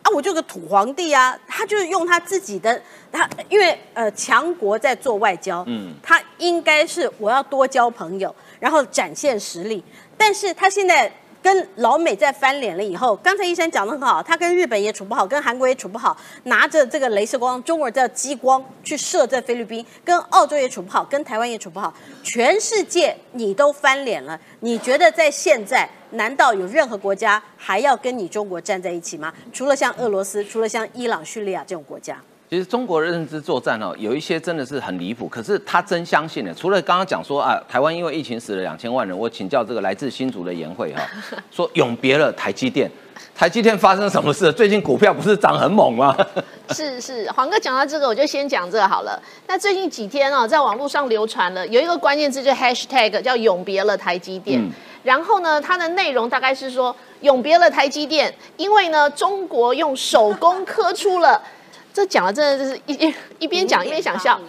[0.03, 9.83] 啊，我就个土皇帝啊，他就是用他自己的，他因为呃强国在做外交，嗯，他应该是我要多交朋友，然后展现实力，
[10.17, 11.11] 但是他现在。
[11.41, 29.33] 跟老美在翻脸了以后，刚才医生讲的很好，他跟日本也处不好，跟韩国也处不好，拿着这个镭射光，中国叫激光去射在菲律宾，跟澳洲也处不好，跟台湾也处不好，全世界你都翻脸了，你觉得在现在，难道有任何国家还要跟你中国站在一起吗？
[29.53, 32.21] 除了像俄罗斯，除了像伊朗、叙利亚这种国家？
[32.49, 36.51] 其实中国的认知作战哦，有一些真的是很离谱，可是他真相信的。
[36.51, 41.07] 除了刚刚讲说啊，台湾因为疫情死了两千万人，我请教这个来自新竹的研会哈，
[41.51, 42.89] 说永别了台积电，
[43.35, 44.51] 台积电发生什么事？
[44.51, 46.17] 最近股票不是涨很猛吗？
[46.73, 49.21] 是是，黄哥讲到这个，我就先讲这个好了。
[49.45, 54.59] 那最近几天哦，在网络上流传了有一个关键字，就 hashtag 叫永别了台积电。
[54.59, 61.41] 嗯然后呢，它的内容大概是说永别了台积电，因为呢，中国用手工刻出了，
[61.99, 64.39] 这讲了真的就是一一 一边讲一边想笑。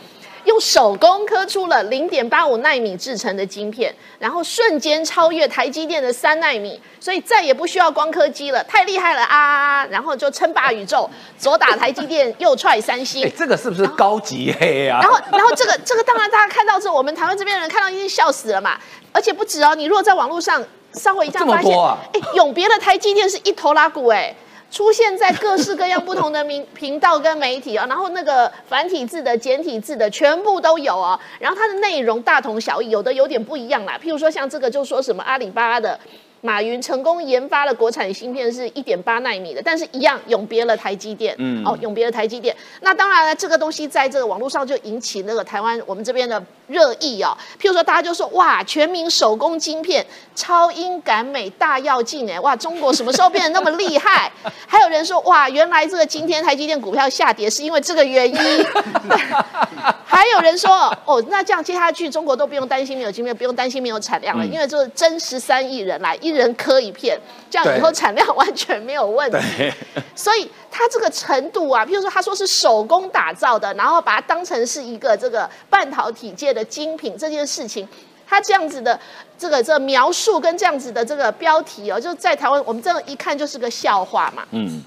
[0.44, 9.84] 用手工刻出了零点八五纳米制成的晶片，然后瞬间超越台积电的三纳米，所以再也不需要光刻机了，太厉害了啊！
[9.90, 13.30] 然后就称霸宇宙，左打台积电，右踹三星哎。
[13.36, 15.00] 这个是不是高级黑啊？
[15.02, 18.78] 然后，然后这个这个当然大家看到这，我们台湾这边的人看到一定笑死了嘛。
[19.12, 24.34] 而且不止哦，你如果在网络上稍微一这样这么发现，多啊哎，永别的台积电是一头拉骨哎。
[24.70, 31.18] 出现在各式各样不同的频频道跟媒体啊，然后那个繁体字的、简体字的全部都有哦。
[31.38, 33.98] 然后它的内容大同小异，有的有点不一样啦。
[34.02, 35.98] 譬如说像这个就说什么阿里巴巴的
[36.40, 42.56] 马云成功研发了国产芯片是一点八纳米的，但是一样永别了台积电，嗯哦，永别了台积电。
[42.80, 47.36] 那当然了，这个东西在这个网络上就引起那个台湾我们这边的热议哦。
[47.60, 50.04] 譬如说，大家就说哇，全民手工晶片，
[50.34, 54.30] 超英赶美大跃进哎，哇，中国什么时候变得那么厉害？
[54.66, 58.66] 还有人说哇，原来这个今天台积电股票下跌是因为这个原因。
[60.04, 69.72] 还有人说哦，那这样接下去中国都不用担心没有晶片，不用担心没有产量了，嗯因为就是真十三亿人来，一人磕一片，这样以后对产量完全没有问题。
[70.14, 77.86] 所以它这个程度啊，譬如说他说是手工打造的，然后把它当成是一个这个半导体界的精品这件事情，
[78.26, 78.98] 它这样子的
[79.36, 84.44] 这个这个描述跟这样子的这个标题哦，就在台湾我们这样一看就是个笑话嘛。
[84.52, 84.82] 嗯，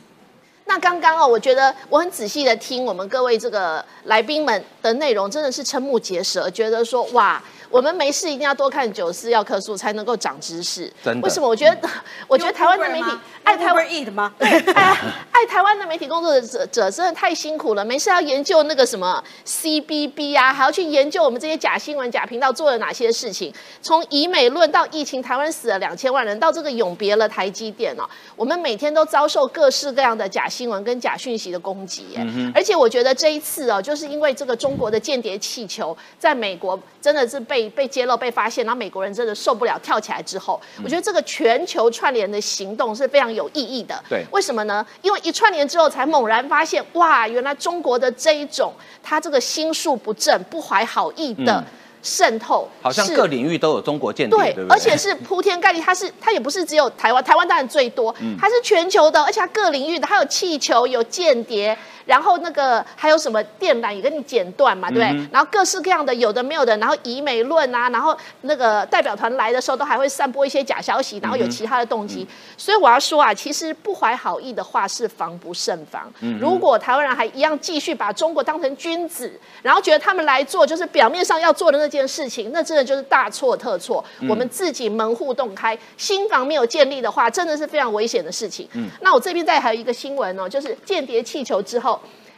[0.66, 7.44] 那刚刚哦，我觉得我很仔细的听我们各位这个来宾们的内容，真的是瞠目结舌，觉得说哇，
[7.74, 10.94] 我们没事一定要多看九四要客诉，才能够长知识。
[11.04, 11.50] 真的为什么？
[11.50, 11.90] 我觉得，
[12.30, 13.10] 我觉得台湾的媒体
[13.44, 14.32] 爱台湾 eat 吗？
[14.38, 14.96] 对， 爱
[15.32, 23.52] 爱台湾的媒体工作者者真的太辛苦了，没事要研究那个什么 CBB 啊，还要去研究我们这些假新闻、假频道做了哪些事情。
[23.82, 32.24] 从以美论到疫情，台湾死了两千万人，到这个永别了台积电哦，我们每天都遭受各式各样的假新闻跟假讯息的攻击耶。
[32.54, 44.02] 而且我觉得这一次哦，就是因为这个中国的间谍气球在美国真的是被被被揭露、被发现，然后美国人真的受不了，跳起来之后，我觉得这个全球串联的行动是非常有意义的。
[44.10, 44.86] 对为什么呢？
[45.02, 51.64] 因为一串联之后，才猛然发现，哇，原来中国的这一种，他这个心术不正、不怀好意的嗯
[52.02, 54.68] 渗透，好像各领域都有中国间谍，对对对？
[54.70, 65.10] 而且是铺天盖地，它是它也不是只有台湾，台湾当然最多，嗯它是全球的，而且它各领域的，它有气球、有间谍，然后那个还有什么电缆也跟你剪断嘛，对不对？
[65.10, 72.28] 嗯然后各式各样的有的没有的，然后以美论啊，然后那个代表团来的时候都还会散播一些假消息，然后有其他的动嗯机，
[72.58, 76.12] 所以我要说啊，其实不怀好意的话是防不胜防。
[76.20, 79.32] 嗯如果台湾人还一样继续把中国当成君子，
[79.62, 84.04] 然后觉得他们来做就是表面上要做的那件事情，那真的就是大错特错。
[84.20, 88.68] 嗯我们自己门户洞开，新房没有建立的话，真的是非常危险的事情。
[88.74, 91.93] 嗯那我这边再还有一个新闻哦，就是间谍气球之后。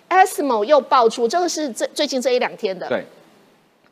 [0.09, 2.87] ESMO 又爆出，这个是最最近这一两天的，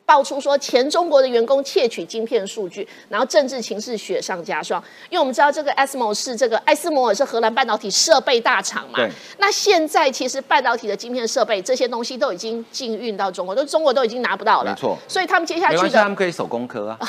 [0.06, 4.82] 爆出说前中国的员工窃取晶片数据，然后政治情势雪上加霜。
[5.08, 8.96] 因为我们知道这个 ASMO 是这个艾斯摩尔是荷兰半导体设备大厂嘛。
[8.96, 14.98] 对，那现在其实半导体的晶片设备这些东西都已经禁运到中国，都中国都已经拿不到了，没错。
[15.08, 16.98] 所以他们接下去的他们可以手工科啊。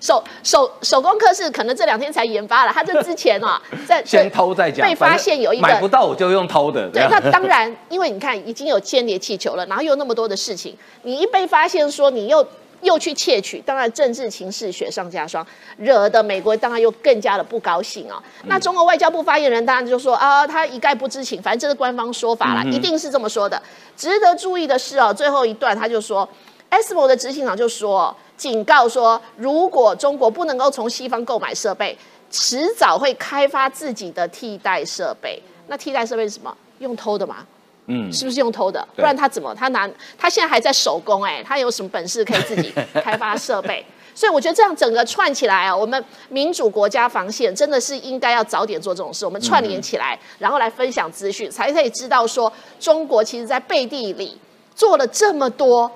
[0.00, 10.69] 手手手工科是可能这两天才研发了，他这之前啊， 在先偷再讲，被发现有一个买不到我就用偷的，对，那当然，因为你看已经有间谍气球了，然后又那么多的事情，
[11.02, 12.46] 你一被发现说你又
[12.82, 15.46] 又去窃取，当然政治情势雪上加霜，
[15.76, 23.60] 惹得美国当然又更加的不高兴啊、那中国外交部发言人当然就说啊，他一概不知情，反正这是官方说法啦，一定是这么说的。
[23.96, 26.26] 值得注意的是哦，最后一段他就说
[26.70, 31.98] ，ESMO 的执行长就说，警告说，如果中国不能够从西方购买设备，
[32.30, 35.42] 迟早会开发自己的替代设备。
[35.66, 36.56] 那替代设备是什么？
[36.78, 37.46] 用偷的嘛？
[37.92, 38.86] 嗯，是不是用偷的？
[38.94, 42.72] 不然他怎么他拿他现在还在手工哎、他有什么本事可以自己
[43.02, 43.84] 开发设备？
[44.14, 54.38] 所以我觉得这样整个串起来啊，我们民主国家防线真的是应该要早点做这种事，我们串联起来，然后来分享资讯，才可以知道说中国其实在背地里
[54.74, 55.90] 做了这么多。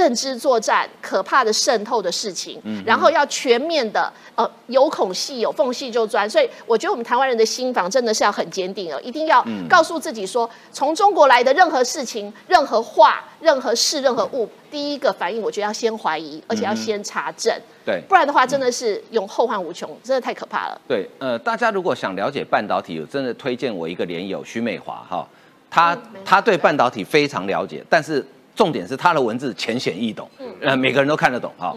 [0.00, 18.00] 认知作战可怕的渗透的事情，然后要全面的呃有孔隙有缝隙就钻，所以我觉得我们台湾人的心房真的是要很坚定哦，一定要告诉自己说，从中国来的任何事情、任何话、任何事、任何物，第一个反应我觉得要先怀疑，而且要先查证，对。
[18.08, 20.80] 不然的话真的是永后患无穷，真的太可怕了。
[20.88, 25.28] 对，呃，大家如果想了解半导体，我真的推荐我一个连友徐美华哈，
[25.68, 28.24] 他嗯他对半导体非常了解，但是
[28.60, 30.28] 重点是他的文字浅显易懂，
[30.60, 31.74] 呃，每个人都看得懂哈。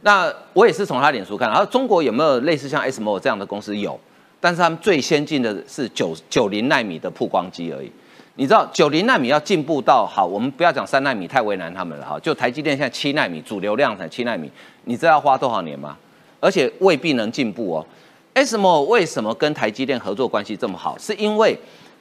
[0.00, 3.96] 那我也是从他脸书看，然后中国有没有类似像 SMO 这样的公司有，
[4.40, 7.88] 但是他们最先进的是九九零纳米的曝光机而已。
[8.34, 14.50] 你知道九零纳米要进步到好，我们不要讲三纳米太为难他们了哈，就台积电现在七纳米主流量产七纳米，
[14.86, 15.96] 你知道要花多少年吗？
[16.40, 17.86] 而且未必能进步哦。
[18.34, 20.98] SMO 为什么跟台积电合作关系这么好？
[20.98, 21.56] 是因为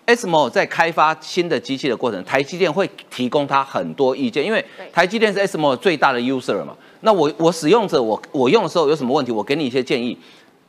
[0.08, 6.76] SMO 在开发新的机器的过程，台积电会提供它很多意见，因为台积电是 SMO 最大的 user 嘛。
[7.02, 10.18] 那我我使用者我我用的时候有什么问题，我给你一些建议。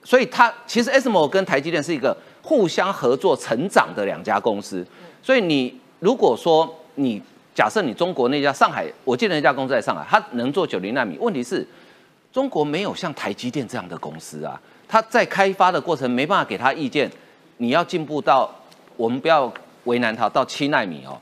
[0.04, 4.86] 所以它其实 SMO 跟台积电是一个互相合作成长的两家公司。
[5.22, 7.20] 所以你如果说你
[7.54, 11.66] 假设你中国那家上海，我记得那家公司在上海，它能做九零纳米，问题是
[12.32, 17.10] 中国没有像台积电这样的公司啊，它在开发的过程没办法给他意见。
[17.58, 18.52] 你要进步到，
[18.96, 19.52] 我们不要
[19.84, 21.18] 为难它，到七纳米哦，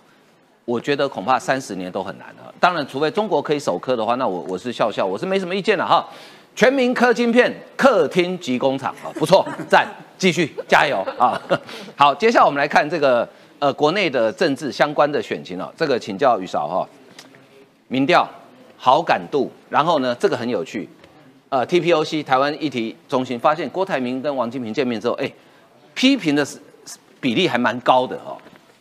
[0.64, 2.54] 我觉得恐怕三十年都很难了。
[2.60, 6.08] 当然，除非中国可以首科的话，那我我是笑笑，我是没什么意见了哈。
[6.54, 11.40] 全民科晶片，客厅及工厂啊，不错， 赞，继续加油啊！
[11.96, 13.26] 好，接下来我们来看这个
[13.58, 16.86] 呃国内的政治相关的选情哦，这个请教宇韶哈，
[17.88, 18.28] 民调
[18.76, 20.86] 好感度，然后呢，这个很有趣，
[21.48, 25.32] 呃，TPOC 台湾议题中心发现郭台铭跟王金平见面之后，哎，
[25.94, 26.58] 批评的是
[27.22, 28.36] 比例还蛮高的哦。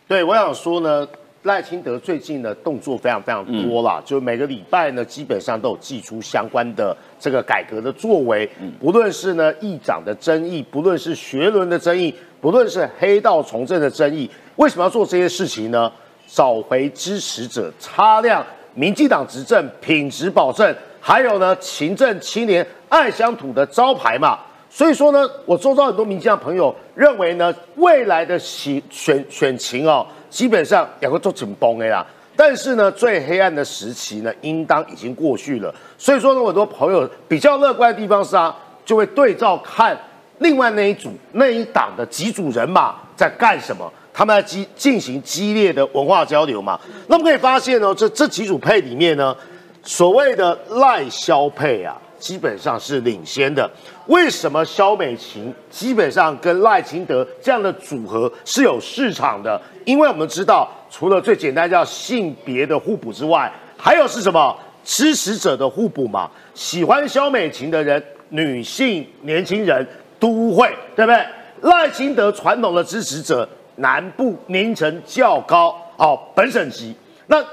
[0.06, 1.06] 对，我想说呢，
[1.44, 8.46] 赖清德最近的动作非常非常多啦，就每个礼拜呢，基本上都有寄出相关的这个改革的作为，
[8.80, 15.90] 不论是呢议长的争议，不论是学伦的争议，不论是黑道从政的争议，为什么要做这些事情呢？
[16.26, 24.38] 找回支持者，擦亮民进党执政品质保证，还有呢勤政青年爱乡土的招牌嘛。
[24.74, 32.04] 所以说呢，我周遭很多民进党朋友认为呢，未来的选选选情哦，基本上两个都紧绷的啦。
[32.34, 35.72] 但是呢，最黑暗的时期呢，应当已经过去了。
[35.98, 39.94] 所以说呢，我很多朋友比较乐观的地方是啊，就会对照看
[40.38, 46.80] 另外那一组那一党的几组人马在干什么，他们在激进行激烈的文化交流嘛。
[47.08, 49.36] 那么可以发现呢，这这几组配里面呢，
[49.82, 53.68] 所谓的赖萧配啊，基本上是领先的。
[54.06, 59.60] 为什么萧美琴基本上跟赖清德这样的组合是有市场的？
[59.84, 66.30] 因为我们知道，除了最简单叫性别的互补之外，还有是什么支持者的互补嘛？
[66.54, 69.84] 喜欢萧美琴的人，女性年轻人
[70.20, 71.20] 都会，对不对？
[71.62, 76.94] 赖清德传统的支持者，南部年层较高哦，本省级。
[77.26, 77.44] 那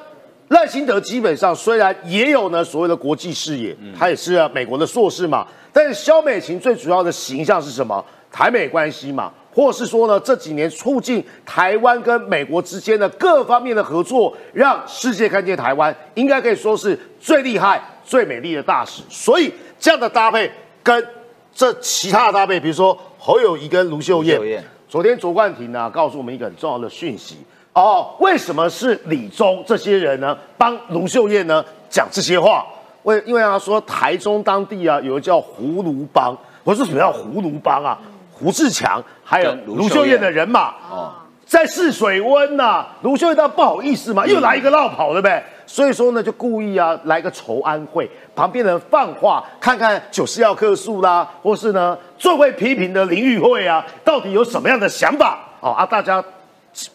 [0.49, 8.03] 赖清德基本上虽然也有呢所谓的国际视野，他也是啊美国的硕士嘛，但是萧美琴最主要的形象是什么？
[8.31, 19.01] 台美关系嘛，或是说呢这几年促进台湾跟美国之间的各方面的合作，让世界看见台湾，应该可以说是最厉害、最美丽的大使。
[19.09, 20.51] 所以这样的搭配
[20.83, 21.03] 跟
[21.53, 27.37] 这其他的搭配，比如说侯友谊跟卢秀燕卢秀燕，昨天卓冠廷呢告诉我们一个很重要的讯息。
[27.73, 30.37] 哦，为什么是李宗这些人呢？
[30.57, 32.65] 帮卢秀燕呢讲这些话？
[33.03, 37.97] 为因为他说台中当地啊有个叫葫芦帮，我说什么叫葫芦帮啊？
[38.31, 41.11] 胡志强还有跟卢秀燕的人马哦，
[41.45, 45.41] 在试水温呐、卢秀燕倒不好意思嘛，又来一个绕跑，对不对？
[45.65, 55.39] 所以说呢，就故意啊来个筹安会，旁边人放话，看看九四要客诉啦，或是呢最会批评的林玉慧啊，到底有什么样的想法？
[55.61, 56.23] 哦啊，大家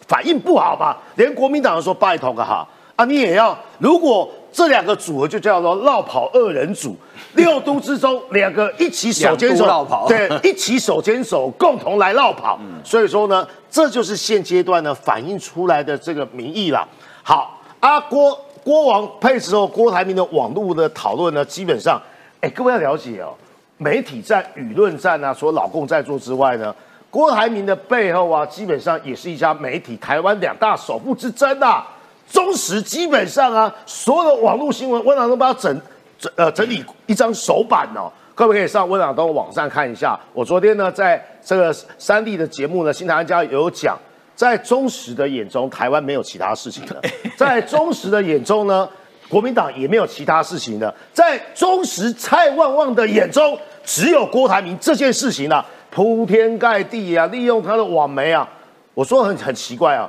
[0.07, 0.95] 反应不好嘛？
[1.15, 3.57] 连国民党都说拜托个哈啊，你也要。
[3.79, 6.95] 如果这两个组合就叫做绕跑二人组，
[7.33, 12.57] 六都之中 两个一起手牵手对，一起手牵手 共同来绕跑。
[12.83, 16.87] 所以说呢，这就是现阶段呢反映出来的这个民意啦。
[17.21, 22.01] 好，啊郭郭王配之后，郭台铭的网络的讨论呢，基本上，
[22.39, 23.33] 哎，各位要了解哦，
[23.77, 26.73] 媒体战、舆论战啊，除了老共在做之外呢，
[27.15, 31.87] 郭台铭的背后啊，基本上也是一家媒体台湾两大首富之争啊。
[32.29, 35.81] 中时基本上啊，所有的网络新闻，温朗东把它整
[36.19, 40.19] 整呃整理一张手板哦，各位可以上温朗东网站看一下。
[40.33, 43.97] 我昨天呢，在这个三立的节目呢，新台湾家有讲，
[44.35, 46.99] 在中时的眼中，台湾没有其他事情了；
[47.37, 48.85] 在中时的眼中呢，
[49.29, 55.65] 国民党也没有其他事情了；在中时蔡旺旺的眼中，只有郭台铭这件事情啊，
[55.95, 58.45] 铺天盖地啊，利用他的网媒啊，
[58.93, 60.05] 我说很很奇怪啊。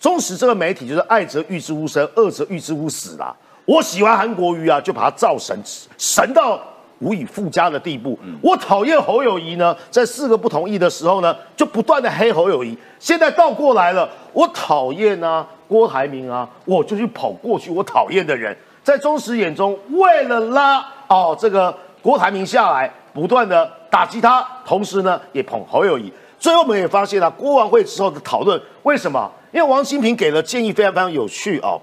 [0.00, 3.36] 中时这个媒体就是爱则欲之乎生，恶则欲之乎死啦。
[3.66, 5.54] 我喜欢韩国瑜啊，就把他造神，
[5.98, 6.58] 神到
[7.00, 8.18] 无以复加的地步。
[8.40, 12.74] 我讨厌侯友谊呢，在四个不同意的时候呢，就不断的黑侯友谊。
[12.98, 18.56] 现在倒过来了，我讨厌啊郭台铭啊，我就去跑过去我讨厌的人。
[18.82, 20.78] 在中时眼中，为了拉
[21.08, 26.12] 哦这个郭台铭下来，不断的打击他，同时呢也捧侯友谊。
[26.38, 29.30] 最后我们也发现了国王会之后的讨论，为什么？
[29.52, 31.80] 因为王金平给了建议非常非常有趣哦。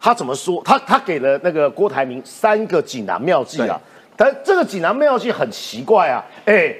[0.00, 0.62] 他怎么说？
[0.64, 3.80] 他他给了那个郭台铭三个锦囊妙计啊。
[4.16, 6.74] 但这个锦囊妙计很奇怪啊，哎，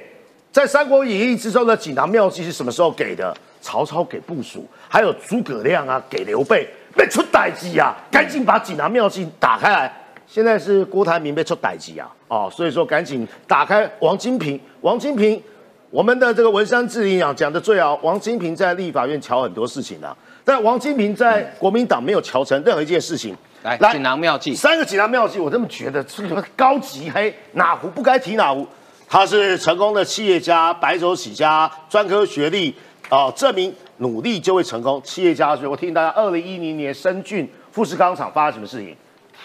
[0.53, 3.37] 在《三国演义》之中的锦囊妙计是什么时候给的？
[3.61, 6.66] 曹操给部署，还有诸葛亮啊给刘备，
[6.97, 9.93] 被出歹计啊，赶紧把锦囊妙计打开来。
[10.29, 15.43] 现在是郭台铭被出歹计啊，哦，所以说赶紧打开王金平，王金平。
[15.91, 20.14] 我们的这个文山志林啊讲的最好，王金平在立法院瞧很多事情啊，
[20.45, 23.35] 但王金平在国民党没有瞧成任何一件事情。
[23.62, 28.66] 来锦囊妙计，三个锦囊妙计，我这么觉得是什么高级黑哪壶不该提哪壶。
[29.09, 32.74] 他是成功的企业家，白手起家，专科学历
[33.09, 35.01] 啊、证明努力就会成功。
[35.03, 38.95] 企业家，所以我提醒大家，二零一零年深圳富士康厂发生什么事情？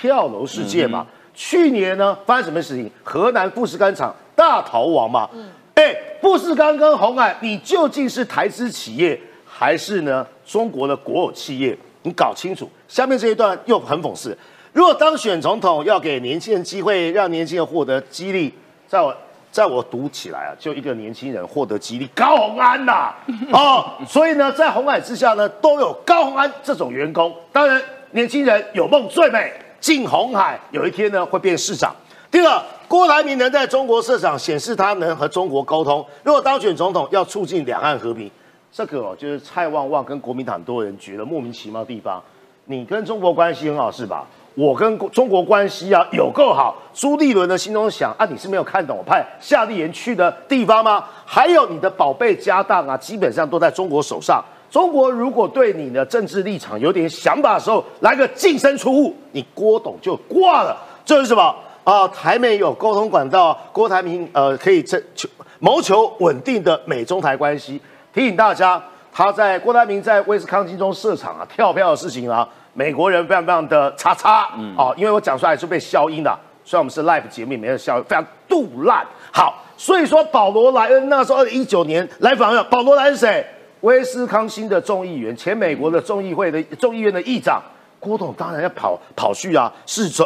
[0.03, 1.07] 跳楼事件嘛。
[1.33, 2.91] 去年呢发生什么事情？
[3.03, 5.29] 河南富士钢厂大逃亡嘛。
[5.33, 11.75] 嗯哎，富士康跟红海，你究竟是台资企业还是呢中国的国有企业？
[12.03, 12.69] 你搞清楚。
[12.89, 14.37] 下面这一段又很讽刺：
[14.73, 18.53] 如果当选总统要给年轻人机会，让年轻人获得激励，
[18.87, 19.15] 在我
[19.51, 23.11] 在我读起来啊，就一个年轻人获得激励，高鸿安呐、
[23.51, 27.33] 哦，所以呢，在红海之下呢，都有高鸿安这种员工。
[27.51, 27.81] 当然，
[28.11, 29.51] 年轻人有梦最美，
[29.83, 31.93] 进红海，有一天呢会变市长。
[32.31, 36.03] 第二，郭台铭能在中国设厂，显示他能和中国沟通。
[36.23, 38.31] 如果当选总统，要促进两岸和平，
[38.71, 42.23] 这个哦，就是蔡旺旺跟国民党多人觉得莫名其妙的地方。
[42.63, 44.25] 你跟中国关系很好是吧？
[44.55, 46.73] 我跟中国关系啊有够好。
[46.93, 51.03] 朱立伦的心中想啊，你是没有看懂我派夏立言去的地方吗？
[51.25, 54.41] 还有你的宝贝家当啊，基本上都在中国手上。
[54.73, 60.75] 中国如果对你的政治立场有点想法的时候，来个净身出户，你郭董就挂了。
[61.05, 61.55] 这是什么？
[61.83, 67.79] 啊，台美有沟通管道，郭台铭呃可以这求谋求稳定的美中台关系。
[68.11, 79.05] 提醒大家，他在郭台铭在威斯康星州设厂啊跳票的事情啊，美国人非常非常的叉叉，嗯，哦，因为我讲出来是被消音的，虽然我们是 live 节目，没有消音，非常杜烂。
[79.31, 83.45] 好，所以说保罗莱恩那时候二零一九年来访保罗莱恩谁？
[83.83, 87.61] 威斯康星的众议员，前美国的众议会的众议院的议长
[87.99, 90.25] 郭董，当然要跑跑去啊，是准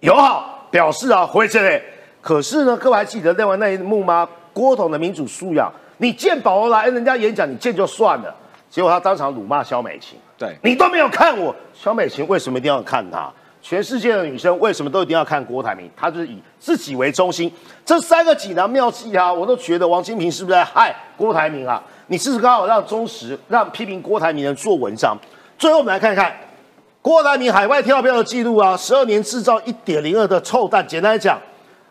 [0.00, 1.80] 友好表示啊，回这里。
[2.20, 4.28] 可是呢，各位还记得另外那一幕吗？
[4.52, 8.34] 郭董的民主素养，你见保罗莱恩人家演讲，你见就算了，
[8.68, 10.18] 结果他当场辱骂肖美琴。
[10.36, 13.32] 对你都没有看我，肖美琴为什么一定要看他？
[13.62, 15.88] 全世界的女生为什么都一定要看郭台铭？
[15.96, 17.50] 他就是以自己为中心。
[17.84, 21.82] 这三个锦囊妙计啊，我都觉得王金平是不是在害郭台铭啊？
[22.08, 25.16] 你是不是刚好让中时让批评郭台铭人做文章？
[25.58, 26.34] 最后我们来看看
[27.00, 30.86] 郭台铭海外跳票的记录啊，十二年制造一点零二的臭蛋。
[30.86, 31.38] 简单来讲，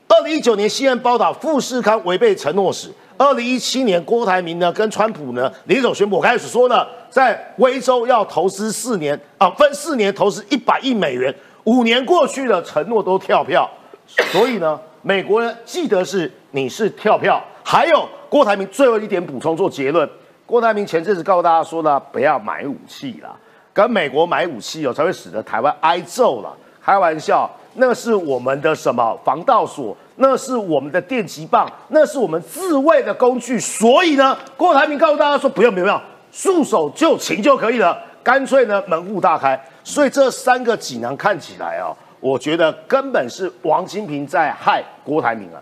[0.07, 11.33] 二零一九年西安报道富士康违背承诺时，二零一七年郭台铭呢跟川普呢联手宣布，我开始说呢，在威州要投资四年啊，分四年投资一百亿美元，
[11.63, 13.67] 五年过去了，承诺都跳票，
[14.05, 18.07] 所以呢，美国人记得是你是跳票，还有。
[18.33, 20.09] 郭台铭最后一点补充做结论，
[20.43, 23.29] 郭台铭前阵子告诉大家说呢，不要买武器啦，
[23.71, 26.51] 跟美国买武器哦，才会使得台湾挨揍了。
[26.83, 33.59] 开玩笑，那是我们的什么防盗锁，那是我们的电击棒，那是我们自卫的工具。
[33.59, 39.63] 所以呢，郭台铭告诉大家说，不用不用，束手就擒就可以了，干脆呢门户大开。
[39.83, 45.61] 所以这三个锦囊看起来哦，我觉得根本是王金平在害郭台铭啊。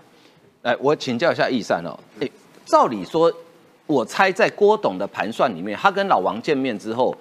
[0.61, 1.99] 来，我请教一下易善哦，
[2.71, 3.29] 照理说，
[3.85, 7.13] 我猜在郭董的盘算里面，他跟老王见面之后，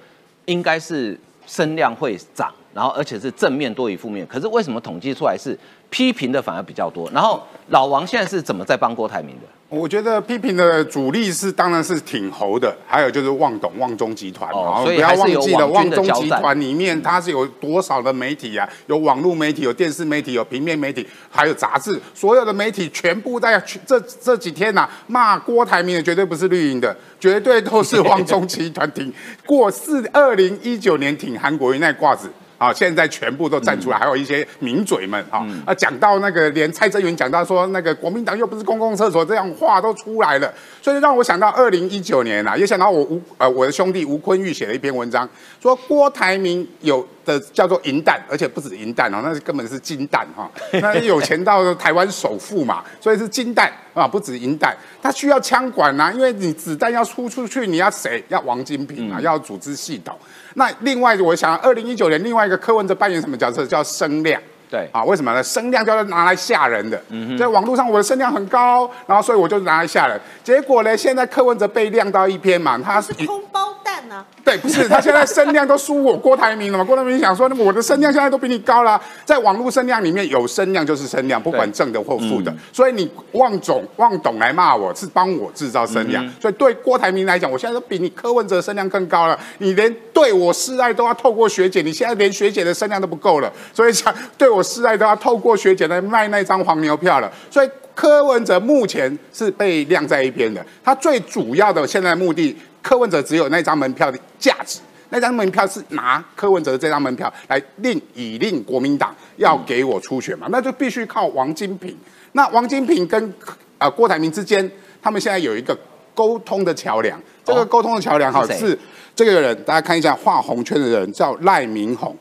[0.45, 4.27] 应该是声量会涨，然后而且是正面多于负面。
[4.27, 5.59] 可是为什么统计出来是
[5.89, 7.11] 批评的反而比较多？
[7.13, 9.43] 然后老王现在是怎么在帮郭台铭的？
[9.69, 14.53] 我觉得批评的主力是当然是挺侯的，还有就是旺董旺中集团，
[14.83, 18.69] 所以不要忘记了旺中集团里面它是有多少的媒体啊？
[18.89, 29.13] 有网络媒体，有电视媒体，有平面媒体，还有杂志，所有的媒体全部在 这这几天呐骂郭台铭的绝对不是绿营的，绝对都是 旺中集团挺
[29.47, 32.29] 过四二零一九年挺韩国瑜那褂子。
[32.61, 40.53] 啊，现在全部都站出来，还有一些名嘴们啊啊，讲到那个连蔡正元讲到说那个国民党又不是公共厕所，这样话都出来了，
[40.83, 45.27] 所以让我想到二零一九年啊，也想到我吴呃我的兄弟吴坤玉写了一篇文章，
[45.59, 58.23] 说郭台铭有的叫做银弹，而且不止银弹哦，那是根本是金弹哈，那有钱到台湾首富嘛，所以是金弹啊，不止银弹，他需要枪管呐，因为你子弹要出出去，你要谁？
[58.29, 60.17] 要王金平啊，要组织系统。
[60.55, 63.65] 那另外，我想二零一九年另外一个柯文哲扮演什么角色？
[63.65, 64.41] 叫声量。
[64.69, 65.43] 对啊，为什么呢？
[65.43, 67.03] 声量就是拿来吓人的。
[67.09, 70.21] 嗯在网络上，我的声量很高，然后所以我就拿来吓人。
[70.45, 73.70] 结果呢，现在柯文哲被晾到一篇嘛，他是空包弹
[74.11, 74.23] 呢。
[74.45, 76.85] 对，不是他现在声量都输我郭台铭了嘛？
[76.91, 79.01] 郭台铭想说，那我的声量现在都比你高了。
[79.25, 82.55] 在网络声量里面有声量就是声量，不管正的或负的。
[82.73, 86.27] 所以你望总望董来骂我是帮我制造声量。
[86.41, 89.39] 所以对郭台铭来讲，我现在都比你柯文哲声量更高了。
[89.59, 93.53] 你连对我示爱都要透过学姐，你现在连学姐的声量都不够了。
[93.75, 94.61] 所以想对我。
[94.71, 100.65] 示爱都要透过学姐来卖那张黄牛票了，所以柯文哲目前是被晾在一边的。
[100.83, 104.81] 他最主要的现在目的，柯文哲只有那张门票的价值，
[105.11, 111.97] 那张门票是拿柯文哲的这张门票来令以令国民党要给我出选嘛，那就必须靠王金平。
[112.33, 113.35] 那王金平跟
[113.79, 114.71] 呃郭台铭之间，
[115.03, 115.77] 他们现在有一个
[116.15, 117.21] 沟通的桥梁。
[117.45, 118.79] 这个沟通的桥梁哈是
[119.17, 122.17] 这个人，大家看一下画红圈的人叫赖明宏。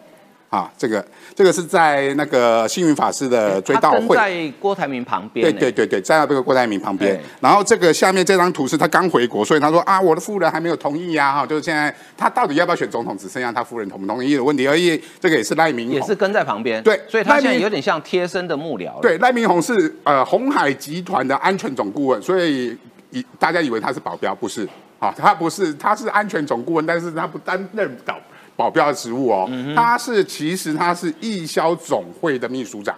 [0.49, 5.43] 啊，这个这个是在那个幸运法师的追悼会，在郭台铭旁边。
[5.45, 7.21] 对对对对，在那个郭台铭旁边。
[7.39, 14.99] 然后这个下面这张图是他刚回国，所以他说啊，我的夫人还没有同意呀，哈，就是现在他到底要不要选总统，只剩下他夫人同不同意的问题而已。
[15.19, 16.81] 这个也是赖明也是跟在旁边。
[16.81, 18.99] 对，所以他现在有点像贴身的幕僚。
[19.01, 22.75] 对，赖明宏是呃红海集团的安全总顾问，所以
[23.11, 28.17] 以大家以为他是保镖，不是啊，他不是，他是安全总顾问，但是他不担任保。
[28.59, 32.93] 保镖的职务哦，他是其实他是义消总会的秘书长。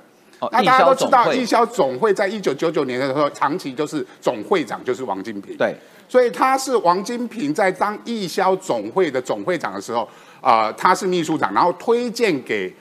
[0.51, 5.55] 那大家都知道，义消总会在一九九九年的时候，长期就是总会长就是王金平。
[5.55, 5.75] 对，
[6.09, 10.09] 所以他是王金平在当义消总会的总会长的时候，
[10.41, 12.73] 啊，他是秘书长，然后推荐给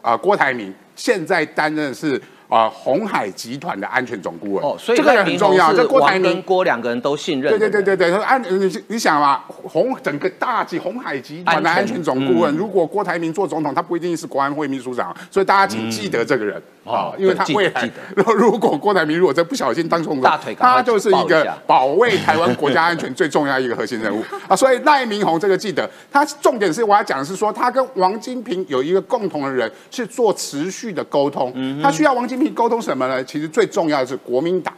[0.00, 4.64] 啊郭台铭，现在担任是啊、红海集团的安全总顾问。
[4.64, 5.72] 哦，所以这个人赖明宏很重要。
[5.72, 7.72] 这郭台铭郭两个人都信任的对人。
[7.84, 24.54] 对对对对，安你你想嘛，红整个大集红海集团的安全总顾问，嗯如果郭台铭做总统，他不一定是国安会秘书长，所以大家请记得这个人哦啊，因为他对记得未来如果如果郭台铭如果真不小心当总统大腿，他就是一个 保卫台湾国家安全最重要一个核心人物啊。
[24.54, 33.22] 所以赖明宏这个记得，他重点是我要讲的是说，他跟王金平有一个共同的人是做持续的沟通，他需要王金平沟通什么呢？
[33.24, 34.72] 其实最重要的是国民党。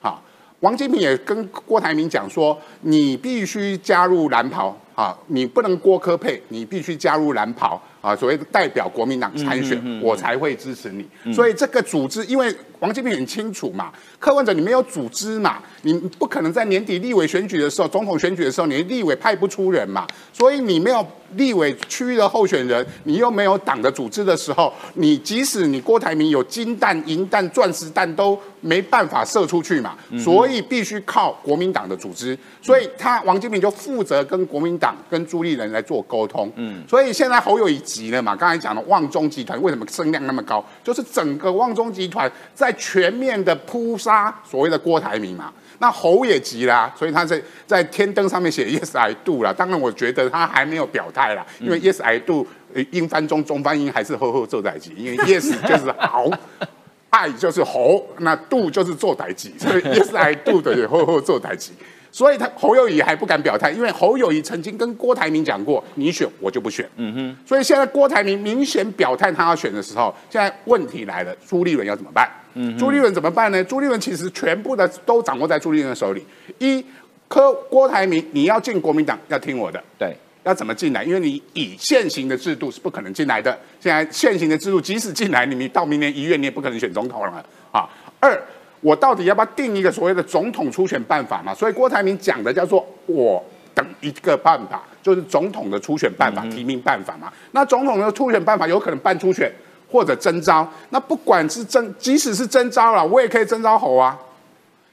[0.00, 0.22] 好，
[0.60, 11.32] 王金平也跟郭台铭讲说，你必须加入蓝袍啊，你不能郭科配，你必须加入蓝袍啊，所谓的代表国民党参选，我才会支持你。
[11.32, 36.52] 所以这个组织，因为王金平很清楚嘛，柯文哲你没有组织嘛，你不可能在年底立委选举的时候、总统选举的时候，你立委派不出人嘛，所以你没有立委区域的候选人，你又没有党的组织的时候，你即使你郭台铭有金弹、银弹、钻石弹都没办法射出去嘛，所以必须靠国民党的组织，所以他王金平就负责跟国民党、跟朱立伦来做沟通。
[36.56, 45.52] 嗯，所以现在侯友谊急了嘛，刚才讲的旺中集团为什么声量那么高，就是整个旺中集团在全面的扑杀所谓的郭台铭嘛。
[45.78, 49.52] 那侯也急啦、所以他在在天灯上面写 Yes I do 啦。
[49.52, 56.28] 当然，我觉得他还没有表态啦，因为 Yes I do 呃英翻中，中翻英还是呵呵做代级，因为 Yes 就是好，
[57.10, 61.72] 爱就是猴，那 do 就是做代级，所以 Yes I do 的也呵呵做代级。
[62.14, 66.88] 所以他侯友谊还不敢表态，因为侯友谊曾经跟郭台铭讲过，你选我就不选。
[66.94, 67.36] 嗯哼。
[67.44, 72.30] 所以现在郭台铭明显表态他要选的时候，现在问题来了，朱立伦要怎么办？
[72.54, 73.64] 嗯，朱立伦怎么办呢？
[73.64, 76.24] 朱立伦其实全部的都掌握在朱立伦的手里。
[76.60, 76.86] 一，
[77.26, 81.02] 柯郭台铭你要进国民党要听我的，对，要怎么进来？
[81.02, 83.58] 因为你以现行的制度是不可能进来的。
[83.80, 87.90] 现在现行的制度，即使进来，你们到明年一月你也不可能选总统了啊。
[88.20, 88.40] 二，
[88.84, 91.54] 我到底要不要定一个所谓的总统初选办法嘛？
[91.54, 93.42] 所以郭台铭讲的叫做我
[93.74, 97.32] 等一个办法，就是总统的初选办法、提名办法嘛。
[97.52, 99.50] 那总统的初选办法有可能办初选
[99.90, 100.70] 或者征召。
[100.90, 104.18] 那不管是征，即使是征召了，我也可以征召侯啊。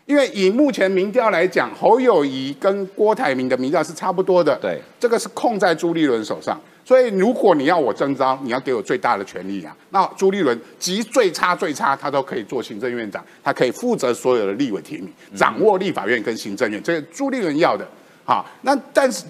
[0.05, 4.55] 因为以目前民调来讲，侯友谊跟郭台铭的民调是差不多的。
[4.61, 6.57] 对，这个是控在朱立伦手上。
[6.83, 9.75] 所以如果你要我征召，你要给我最大的权利啊。
[9.91, 17.87] 那朱立伦极最差最差，他都可以做行政院长，他可以负责所有的立委提名，掌握立法院跟行政院，这是朱立伦要的。
[18.25, 19.23] 好，那但是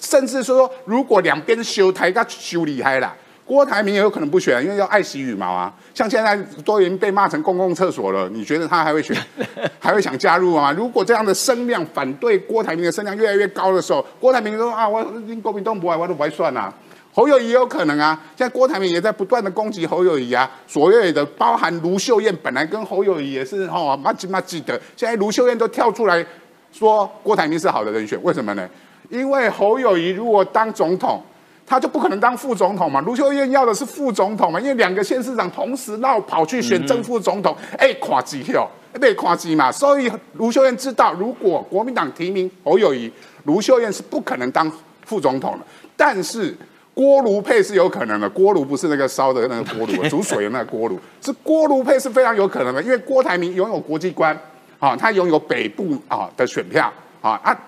[0.00, 3.14] 甚至说，如果两边修台他修厉害啦。
[3.44, 5.70] 郭台铭也有可能不选，因为要爱惜羽毛啊。
[5.92, 6.34] 像现在
[6.64, 9.14] 都已经被骂成公共厕所了，你觉得他还会选，
[9.80, 10.72] 还会想加入吗？
[10.72, 15.04] 如果这样的声量反对郭台铭的声量越来越高的时候，郭台铭说啊，我
[15.42, 16.72] 国民党不爱，我都不爱算啊。
[17.12, 26.24] 侯友谊有可能啊，现在郭台铭也在不断的攻击侯友谊啊，所谓的包含卢秀燕本来跟侯友谊也是哦，妈记妈记得，现在卢秀燕都跳出来
[26.72, 28.68] 说郭台铭是好的人选，为什么呢？
[29.10, 31.22] 因为侯友谊如果当总统。
[31.64, 33.00] 他就不可能当副总统嘛？
[33.02, 34.60] 卢秀燕要的是副总统嘛？
[34.60, 38.68] 因为两个县市长同时闹跑去选正副总统，哎、跨机票，
[39.00, 39.70] 被跨机嘛。
[39.72, 43.10] 所以卢秀燕知道，如果国民党提名侯友谊，
[43.44, 44.70] 卢秀燕是不可能当
[45.06, 45.64] 副总统的。
[45.96, 46.54] 但是
[46.94, 54.38] 锅炉配是有可能的，锅炉不是那个烧的那个锅炉， 煮水的那个锅炉，是锅炉配是非常有可能的，因为郭台铭拥有国际观，
[54.78, 57.58] 啊，他拥有北部啊的选票，啊啊，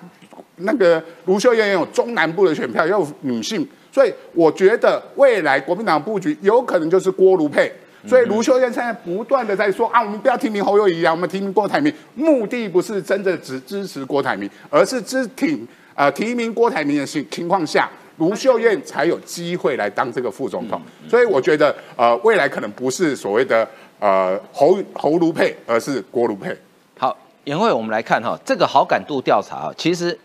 [0.56, 3.66] 那个卢秀燕也有中南部的选票，也有女性。
[3.90, 7.72] 所以我觉得未来国民党布局有可能就是锅炉配，
[8.06, 17.88] 所以卢秀燕现在不断的在说啊，我们不要提名侯友谊啊，我们提名郭台铭，目的不是真的只支持郭台铭，而是支挺呃提名郭台铭的情情况下，
[18.18, 20.80] 卢秀燕才有机会来当这个副总统。
[21.08, 23.66] 所以我觉得呃未来可能不是所谓的
[23.98, 26.56] 呃侯侯卢配，而是郭卢佩。
[26.98, 30.18] 好，颜慧，我们来看哈，这个好感度调查啊，其实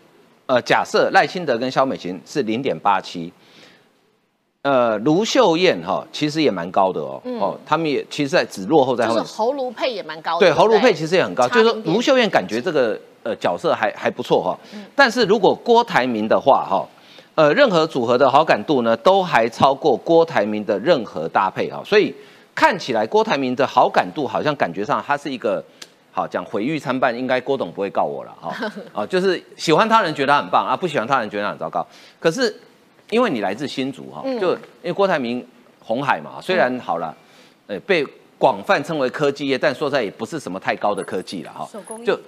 [0.46, 3.32] 呃，假设赖清德跟萧美琴是零点八七。
[4.62, 7.18] 呃，卢秀燕哈，其实也蛮高的哦。
[7.40, 9.22] 哦，他们也其实在只落后在后面。
[9.22, 10.40] 就是侯卢配也蛮高的。
[10.40, 14.58] 对，不侯卢配其实也很高，就是说卢秀燕感觉这个呃角色还还不错哈。
[14.94, 16.86] 但是如果郭台铭的话哈，
[17.40, 21.80] 呃，任何组合的好感度呢，都还超过郭台铭的任何搭配哈。
[21.84, 22.14] 所以
[22.54, 25.64] 看起来郭台铭的好感度好像感觉上他是一个。
[26.12, 28.52] 好讲毁誉参半，应该郭董不会告我了哈。
[28.92, 31.86] 啊，就是喜欢他人觉得他很棒啊，不喜欢他人觉得他很糟糕。
[32.18, 32.52] 可是
[33.10, 34.58] 因为你来自新竹哈，就因
[34.90, 35.46] 为郭台铭
[35.78, 37.16] 红海嘛，虽然好了，
[37.68, 38.04] 呃，被
[38.36, 41.68] 广泛称为科技业，但说实在也不是什么太高的科技了哈。
[42.04, 42.18] 就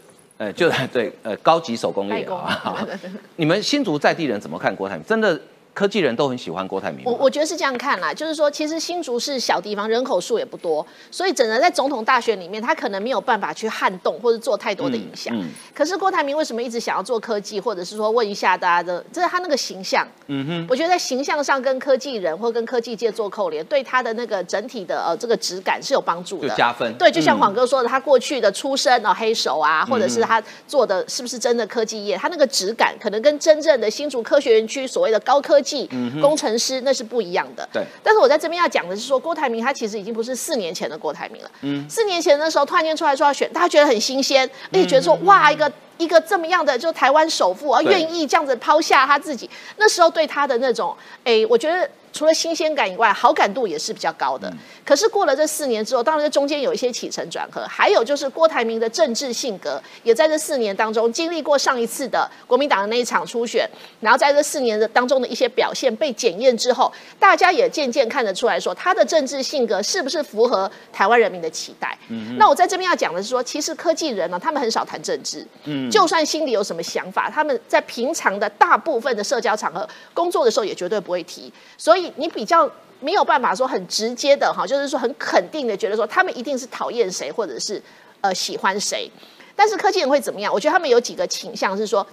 [0.46, 2.86] 呃就对呃高级手工业啊。
[3.36, 5.04] 你们新竹在地人怎么看郭台铭？
[5.06, 5.40] 真的
[5.74, 7.02] 科技人都很喜欢郭台铭。
[7.04, 15.34] 我我觉得是这样看啦，就是说，其实新竹是小地方，人口数也不多，所以整个在总统大选里面，他可能没有办法去撼动或者做太多的影响。
[15.34, 20.06] 嗯嗯可是郭台铭为什么一直想要做科技，或者是说问一下大家的，这是他那个形象。
[20.26, 35.88] 嗯哼，我觉得在形象上跟科技人或跟科技界做扣连，对他的那个整体的呃这个质感是有帮助的，就加分对，就像嗯黄哥说的，他过去的出身哦黑手啊，或者是他做的是不是真的科技业，他那个质感可能跟真正的新竹科学园区所谓的高科技
[36.20, 37.68] 工程师那是不一样的。
[37.72, 41.50] 对但是我在这边要讲的是说，郭台铭他其实已经不是四年前的郭台铭了。
[41.62, 45.70] 嗯，四年前的时候突然间出来说要选，大家觉得很新鲜，而且觉得说哇一个。
[45.98, 54.52] 一个这么样的，就台湾首富啊，愿意这样子抛下他自己，那时候对他的那种，哎，我觉得除了新鲜感以外，好感度也是比较高的。
[54.84, 63.68] 可是过了这四年之后，当然这中间有一些起承转合，还有就是郭台铭的政治性格，也在这四年当中经历过上一次的国民党的那一场初选，
[64.00, 71.96] 然后在这四年的当中的一些表现被检验之后，大家也渐渐看得出来说，他的政治性格是不是符合台湾人民的期待。
[72.08, 81.52] 嗯那我在这边要讲的是说，其实科技人呢，他们很少谈政治，嗯就算心里有什么想法，他们在平常的大部分的社交场合、工作的时候也绝对不会提。
[81.78, 87.82] 所以你比较没有办法说很直接的哈，就是说很肯定的觉得说他们一定是讨厌谁，或者是
[88.22, 89.10] 呃喜欢谁。
[89.54, 90.52] 但是科技人会怎么样？
[90.52, 92.06] 我觉得他们有几个倾向是说，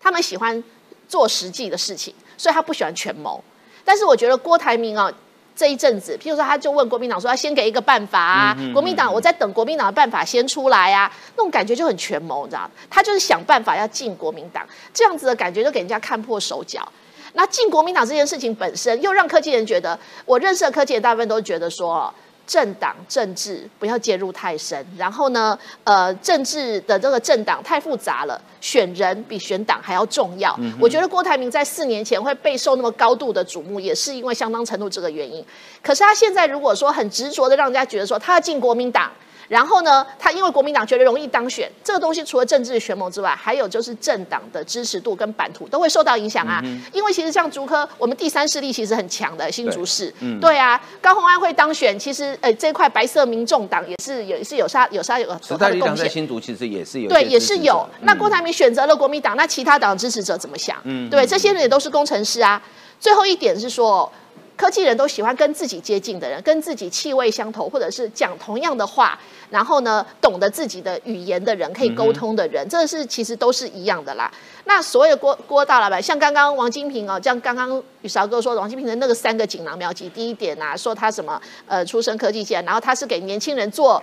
[0.00, 0.62] 他们喜欢
[1.08, 3.42] 做实际的事情，所以他不喜欢权谋。
[3.84, 5.12] 但是我觉得郭台铭啊。
[5.54, 12.68] 这一阵子，譬如说，他就问国民党说要先给一个办法啊，国民党我在等国民党的办法先出来啊，那种感觉就很权谋，你知道？
[12.88, 16.90] 他就是想办法要进国民党，这样子的感觉就给人家看破手脚。
[17.34, 22.12] 那进国民党这件事情本身，又让科技人觉得，我认识的科技人大部分都觉得说，
[22.46, 30.58] 政党政治不要介入太深，然后呢，呃，政治的这个政党太复杂了，选人比选党还要重要。
[30.78, 35.44] 我觉得郭台铭在四年前会备受那么高度的瞩目，也是因为相当程度这个原因。
[35.82, 39.10] 可是他现在如果说很执着的让人家觉得说他要进国民党。
[39.52, 46.62] 然后呢，他因为国民党觉得容易当选，这个东西除了政治权谋之外，还有就是政党的支持度跟版图都会受到影响啊。
[46.90, 56.12] 因为其实像竹科，我们第三势力其实很强的新竹市，对啊，高虹安会当选，其实呃这块白色民众党也是有是有杀有杀有有时他的贡代力量在献。
[56.14, 57.86] 新竹其实也是有对，也是有。
[58.00, 60.80] 那嗯郭台铭选择了国民党，那其他党支持者怎么想？
[60.84, 62.62] 嗯，对，这些人也都是工程师啊。
[62.98, 64.10] 最后一点是说，
[64.56, 69.18] 科技人都喜欢跟自己接近的人，跟自己气味相投，或者是讲同样的话，
[69.50, 74.30] 然后呢，懂得自己的语言的人，可以沟通的人，这是其实都是一样的啦。
[74.64, 84.02] 那所有郭郭大老板，像刚刚王金平哦，像刚刚宇韶哥说，王金平的那个三个锦囊妙计，第一点啊，说他什么呃出身科技界，然后他是给年轻人做。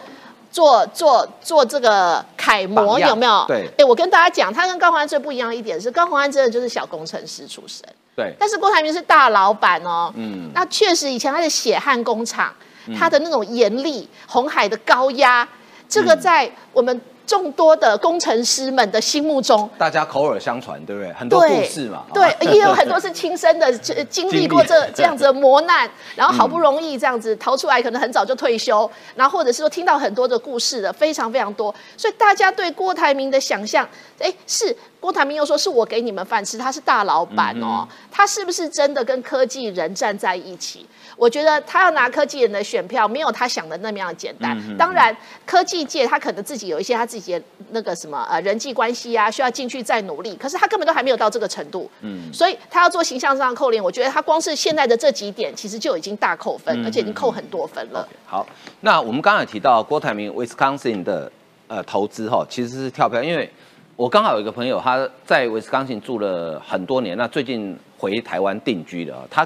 [0.51, 3.45] 做做做这个楷模有没有？
[3.47, 7.87] 对哎，我跟大家讲，他跟高虹安最不一样的一点是，高虹安真的就是小工程师出身，
[8.19, 10.11] 对，但是郭台铭是大老板哦。
[10.17, 12.53] 嗯，那确实以前他的血汗工厂，
[12.97, 15.47] 他的那种严厉，红海的高压，
[15.87, 19.69] 这个在我们众多的工程师们的心目中。
[19.77, 21.13] 大家口耳相传，对不对？
[21.13, 40.87] 很多故事嘛，对啊，也有很多是亲身的呃经历过这 这样子的磨难，然后好不容易这样子逃出来，可能很早就退休，然后或者是说听到很多的故事的，非常非常多，所以大家对郭台铭的想象，哎，是郭台铭又说是我给你们饭吃，他是大老板哦，他是不是真的跟科技人站在一起？
[41.19, 44.57] 我觉得他要拿科技人的选票，没有他想的那么样简单。
[44.77, 45.15] 当然，
[45.45, 47.41] 科技界他可能自己有一些他自己的
[47.71, 50.33] 那个什么呃人际关系啊，需要进去再努力。
[50.37, 58.07] 可是他根本都还没有到这个程度，嗯，所以他要做形象上的扣连，我觉得他光是现在的这几点，其实就已经大扣分，而且已经扣很多分了。
[58.25, 58.47] 好，
[58.79, 61.29] 那我们刚才提到郭台铭 Wisconsin 的
[61.67, 63.51] 呃投资哈，其实是跳票，因为
[63.97, 69.45] 我刚好有一个朋友他在 Wisconsin 住了很多年，那最近回台湾定居了，他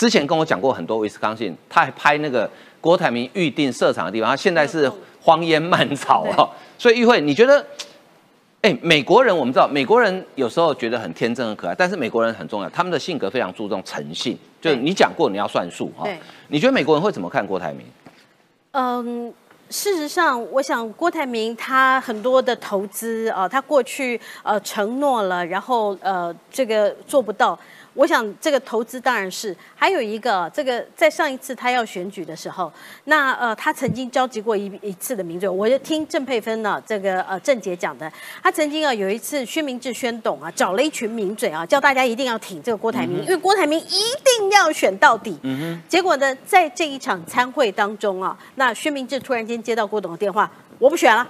[0.00, 4.90] 之前跟我讲过很多 Wisconsin，他还拍那个郭台铭预定设厂的地方，他现在是
[5.20, 6.48] 荒烟蔓草哦，
[6.78, 7.62] 所以议会你觉得？
[8.62, 16.18] 哎，美国人我们知道，美国人有时候觉得很天真很可爱，但是美国人很重要，他们的性格非常注重诚信，就是你讲过你要算数哈对。
[16.48, 17.84] 你觉得美国人会怎么看郭台铭？
[18.70, 19.30] 嗯，
[19.68, 27.58] 事实上，我想郭台铭他很多的投资啊、他过去呃承诺了，然后呃这个做不到。
[28.00, 32.72] 我想这个投资当然是，还有一个这个在上一次他要选举的时候，
[33.04, 38.10] 那呃他曾经召集过一一次的民嘴，我就听郑佩芬呢、这个呃郑杰讲的，
[38.42, 43.84] 他曾经啊有一次薛明志宣董啊找了一群名嘴啊，叫大家一定要挺这个郭台铭，因为郭台铭一
[44.24, 45.38] 定要选到底。
[45.86, 51.28] 结果呢，在这一场参会当中啊，那薛明志突然间接到郭董的电话，我不选了。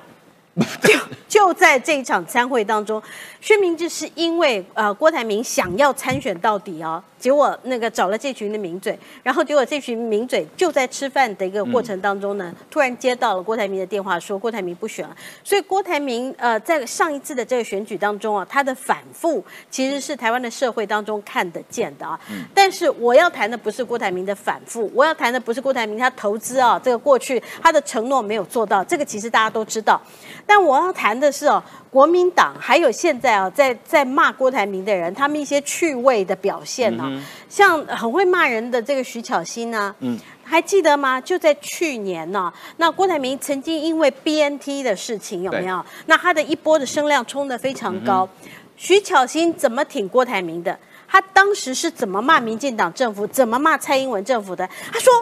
[0.83, 0.95] 就
[1.29, 3.03] 就在这一场参会当中，
[3.41, 15.14] 薛明志是因为呃郭台铭想要参选到底哦，结果那个找了这群的名嘴，然后结果这群名嘴就在吃饭的一个过程当中呢，突然接到了郭台铭的电话，说郭台铭不选了。
[15.45, 22.18] 所以郭台铭呃，在上一次的这个选举当中啊，他的反复其实是台湾的社会当中看得见的啊。
[22.55, 30.01] 但是我要谈的不是郭台铭的反复，我要谈的不是郭台铭他投资啊，这个过去他的承诺没有做到，这个其实大家都知道。
[30.47, 37.11] 但我要谈的是哦，国民党还有现在啊，在在骂郭台铭的人，他们一些趣味的表现呢、
[37.49, 40.18] 像很会骂人的这个徐巧芯呢、嗯。
[40.43, 41.20] 还记得吗？
[41.20, 45.84] 就在去年呢、那郭台铭曾经因为 BNT 的事情有没有？
[46.07, 48.28] 那他的一波的声量冲得非常高。
[48.76, 50.76] 徐巧芯怎么挺郭台铭的？
[51.07, 54.68] 他当时是怎么骂民进党政府，怎么骂蔡英文政府的？
[54.93, 55.12] 他说：“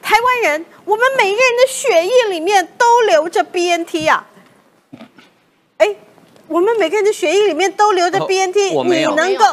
[0.00, 4.24] 台湾人，我们每个人的血液里面都流着 BNT 啊！”
[6.52, 9.44] 哎，我们每个人的血液里面都流着哦 BNT，、你能够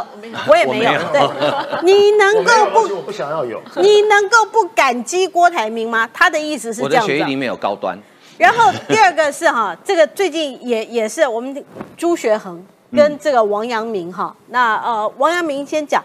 [0.47, 1.21] 我也没有，我没有对，
[1.83, 3.61] 你能够不我不想要有。
[3.77, 6.09] 你能够不感激郭台铭吗？
[6.13, 7.13] 他的意思是我这样子啊。
[7.13, 7.97] 的血液里面有高端，
[8.37, 11.65] 然后第二个是哈， 这个最近也也是我们
[11.97, 12.63] 朱学恒
[12.95, 16.03] 跟这个王阳明哈，那呃王阳明先讲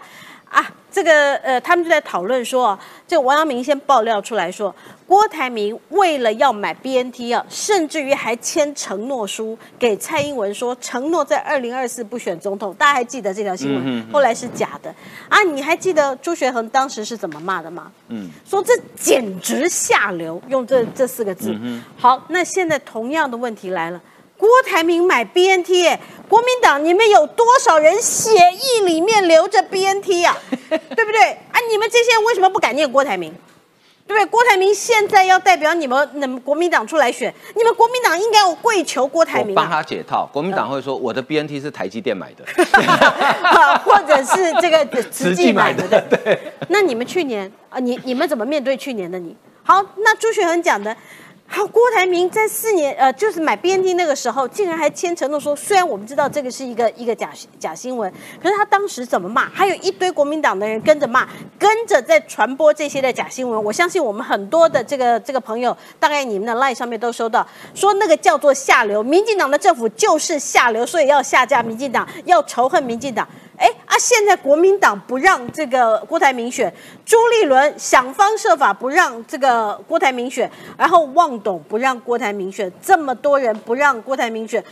[0.49, 0.65] 啊，
[0.95, 4.73] 这个呃他们就在讨论说，这个王阳明先爆料出来说，
[5.05, 14.09] 郭台铭为了要买 BNT 啊，甚至于还签承诺书给蔡英文说，承诺在二零二四不选总统，大家还记得这条新闻？
[14.09, 14.89] 后来是假的
[15.27, 17.91] 啊，你还记得朱学恒当时是怎么骂的吗？
[18.07, 21.53] 嗯，说这简直下流，用这这四个字。
[21.97, 24.01] 好，那现在同样的问题来了，
[24.37, 30.35] 郭台铭买 BNT，哎，国民党你们有多少人血液里面留着 BNT 呀、
[30.69, 31.31] 对不对？
[31.51, 33.33] 啊，你们这些人为什么不敢念郭台铭？
[34.07, 34.25] 对不对？
[34.27, 40.29] 郭台铭现在要代表你们你们国民党出来选，你们国民党应该要跪求郭台铭帮他解套。
[40.31, 42.45] 国民党会说 我的 BNT 是台积电买的，
[43.47, 45.87] 啊或者是这个慈慈济买的。
[46.09, 46.39] 对。
[46.67, 49.35] 那你们去年啊，你你们怎么面对去年的你？
[49.63, 50.95] 好，那朱学恒讲的。
[51.47, 59.47] 好，郭台铭在四年，呃，就是买 BNT 那个时候，竟然还签承诺说，虽然我们知道这个是一个一个假假新闻，可是他当时怎么骂？
[59.49, 61.25] 还有一堆国民党的人跟着骂，
[61.57, 63.63] 跟着在传播这些的假新闻。
[63.63, 73.25] 我相信我们很多的这个这个朋友，大概你们的 line 上面都收到，说那个叫做下流，民进党的政府就是下流，所以要下架民进党，要仇恨民进党。
[73.57, 73.95] 哎啊！
[73.97, 76.73] 现在国民党不让这个郭台铭选，
[77.05, 84.63] 朱立伦想方设法不让这个郭台铭选，然后旺董不让郭台铭选，这么多人不让郭台铭选，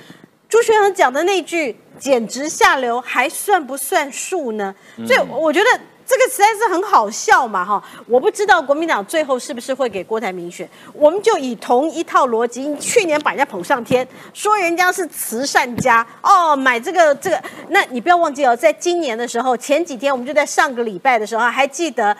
[0.50, 4.76] 朱学恒讲的那句简直下流，还算不算数呢？
[5.08, 7.84] 所以我觉得这个实在是很好笑嘛，哈！
[8.08, 22.16] 我不知道国民党最后是不是会给郭台铭选，我们就以同一套逻辑，去年把人家捧上天，说人家是慈善家哦，买这个这个，那你不要忘记哦，在今年的时候，前几天我们就在上个礼拜的时候还记得。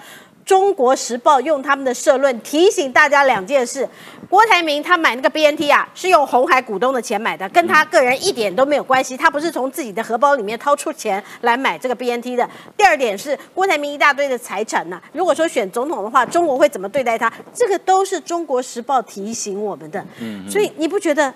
[0.46, 3.88] 中国时报用他们的社论提醒大家两件事：
[4.30, 12.50] 郭台铭他买那个 BNT 啊，是用红海股东的钱买的，跟他个人一点都没有关系，他不是从自己的荷包里面掏出钱来买这个 BNT 的。
[12.76, 17.32] 第二点是郭台铭一大堆的财产呢、如果说选总统的话，中国会怎么对待他？
[17.54, 20.06] 这个都是中国时报提醒我们的。
[20.50, 21.34] 所以你不觉得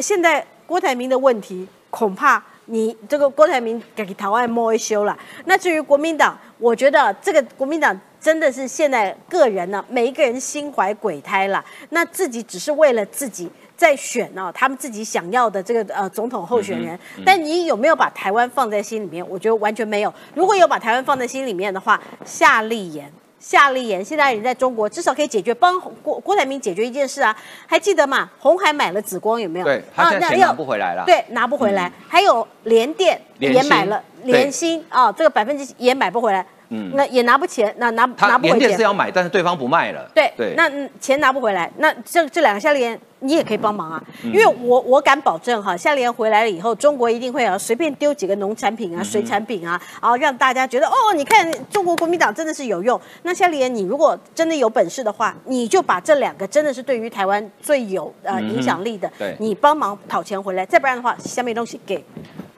[0.00, 2.42] 现在郭台铭的问题恐怕？
[2.66, 5.14] 你这个郭台铭给台湾摸一修了。
[5.44, 7.94] 那至于国民党，我觉得这个国民党
[8.24, 11.62] 真的是现在个人呢，每一个人心怀鬼胎了。
[11.90, 16.98] 那自己只是为了自己在选哦，他们自己想要的这个呃总统候选人。
[17.22, 19.28] 但你有没有把台湾放在心里面？
[19.28, 20.14] 我觉得完全没有。
[20.34, 23.12] 如果有把台湾放在心里面的话，夏立言。
[23.38, 28.30] 夏立言现在人在中国，至少可以解决帮郭郭台铭解决一件事啊，还记得吗？
[28.38, 29.66] 红海买了紫光有没有？
[29.66, 31.04] 对他现在钱要拿不回来了。
[31.04, 31.92] 对，拿不回来。
[32.08, 38.76] 还有联电也买了，对联芯啊，这个百分之也买不回来，嗯那也拿不钱，那拿他拿不回钱。
[38.76, 40.10] 是要买，但是对方不卖了。
[40.14, 53.00] 对对，那嗯钱拿不回来，那这这两个夏立言你也可以帮忙啊，嗯因为我我敢保证哈，夏立言回来了以后，中国一定会啊随便丢几个农产品啊、嗯水产品啊，然后让大家觉得哦，你看中国国民党真的是有用。
[53.22, 62.04] 那夏立言，你如果真的有本事的话，你就把这两个真的是对于台湾最有呃影响力的，你帮忙讨钱回来，再不然的话，下面东西给。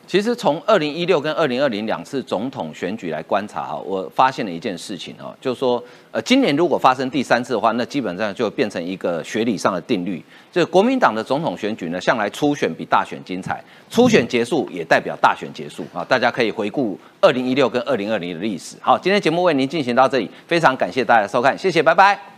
[0.07, 5.83] 其实从二零一六跟二零二零两次总统选举来观察哈，我发现了一件事情哈，就是说，
[6.13, 18.77] 呃，今年如果发生第三次的话，那基本上就变成一个学理上的定律，就是国民党的总统选举呢，向来初选比大选精彩，初选结束也代表大选结束啊，大家可以回顾二零一六跟二零二零的历史。
[18.81, 22.36] 好，今天节目为您进行到这里，非常感谢大家的收看，谢谢，拜拜。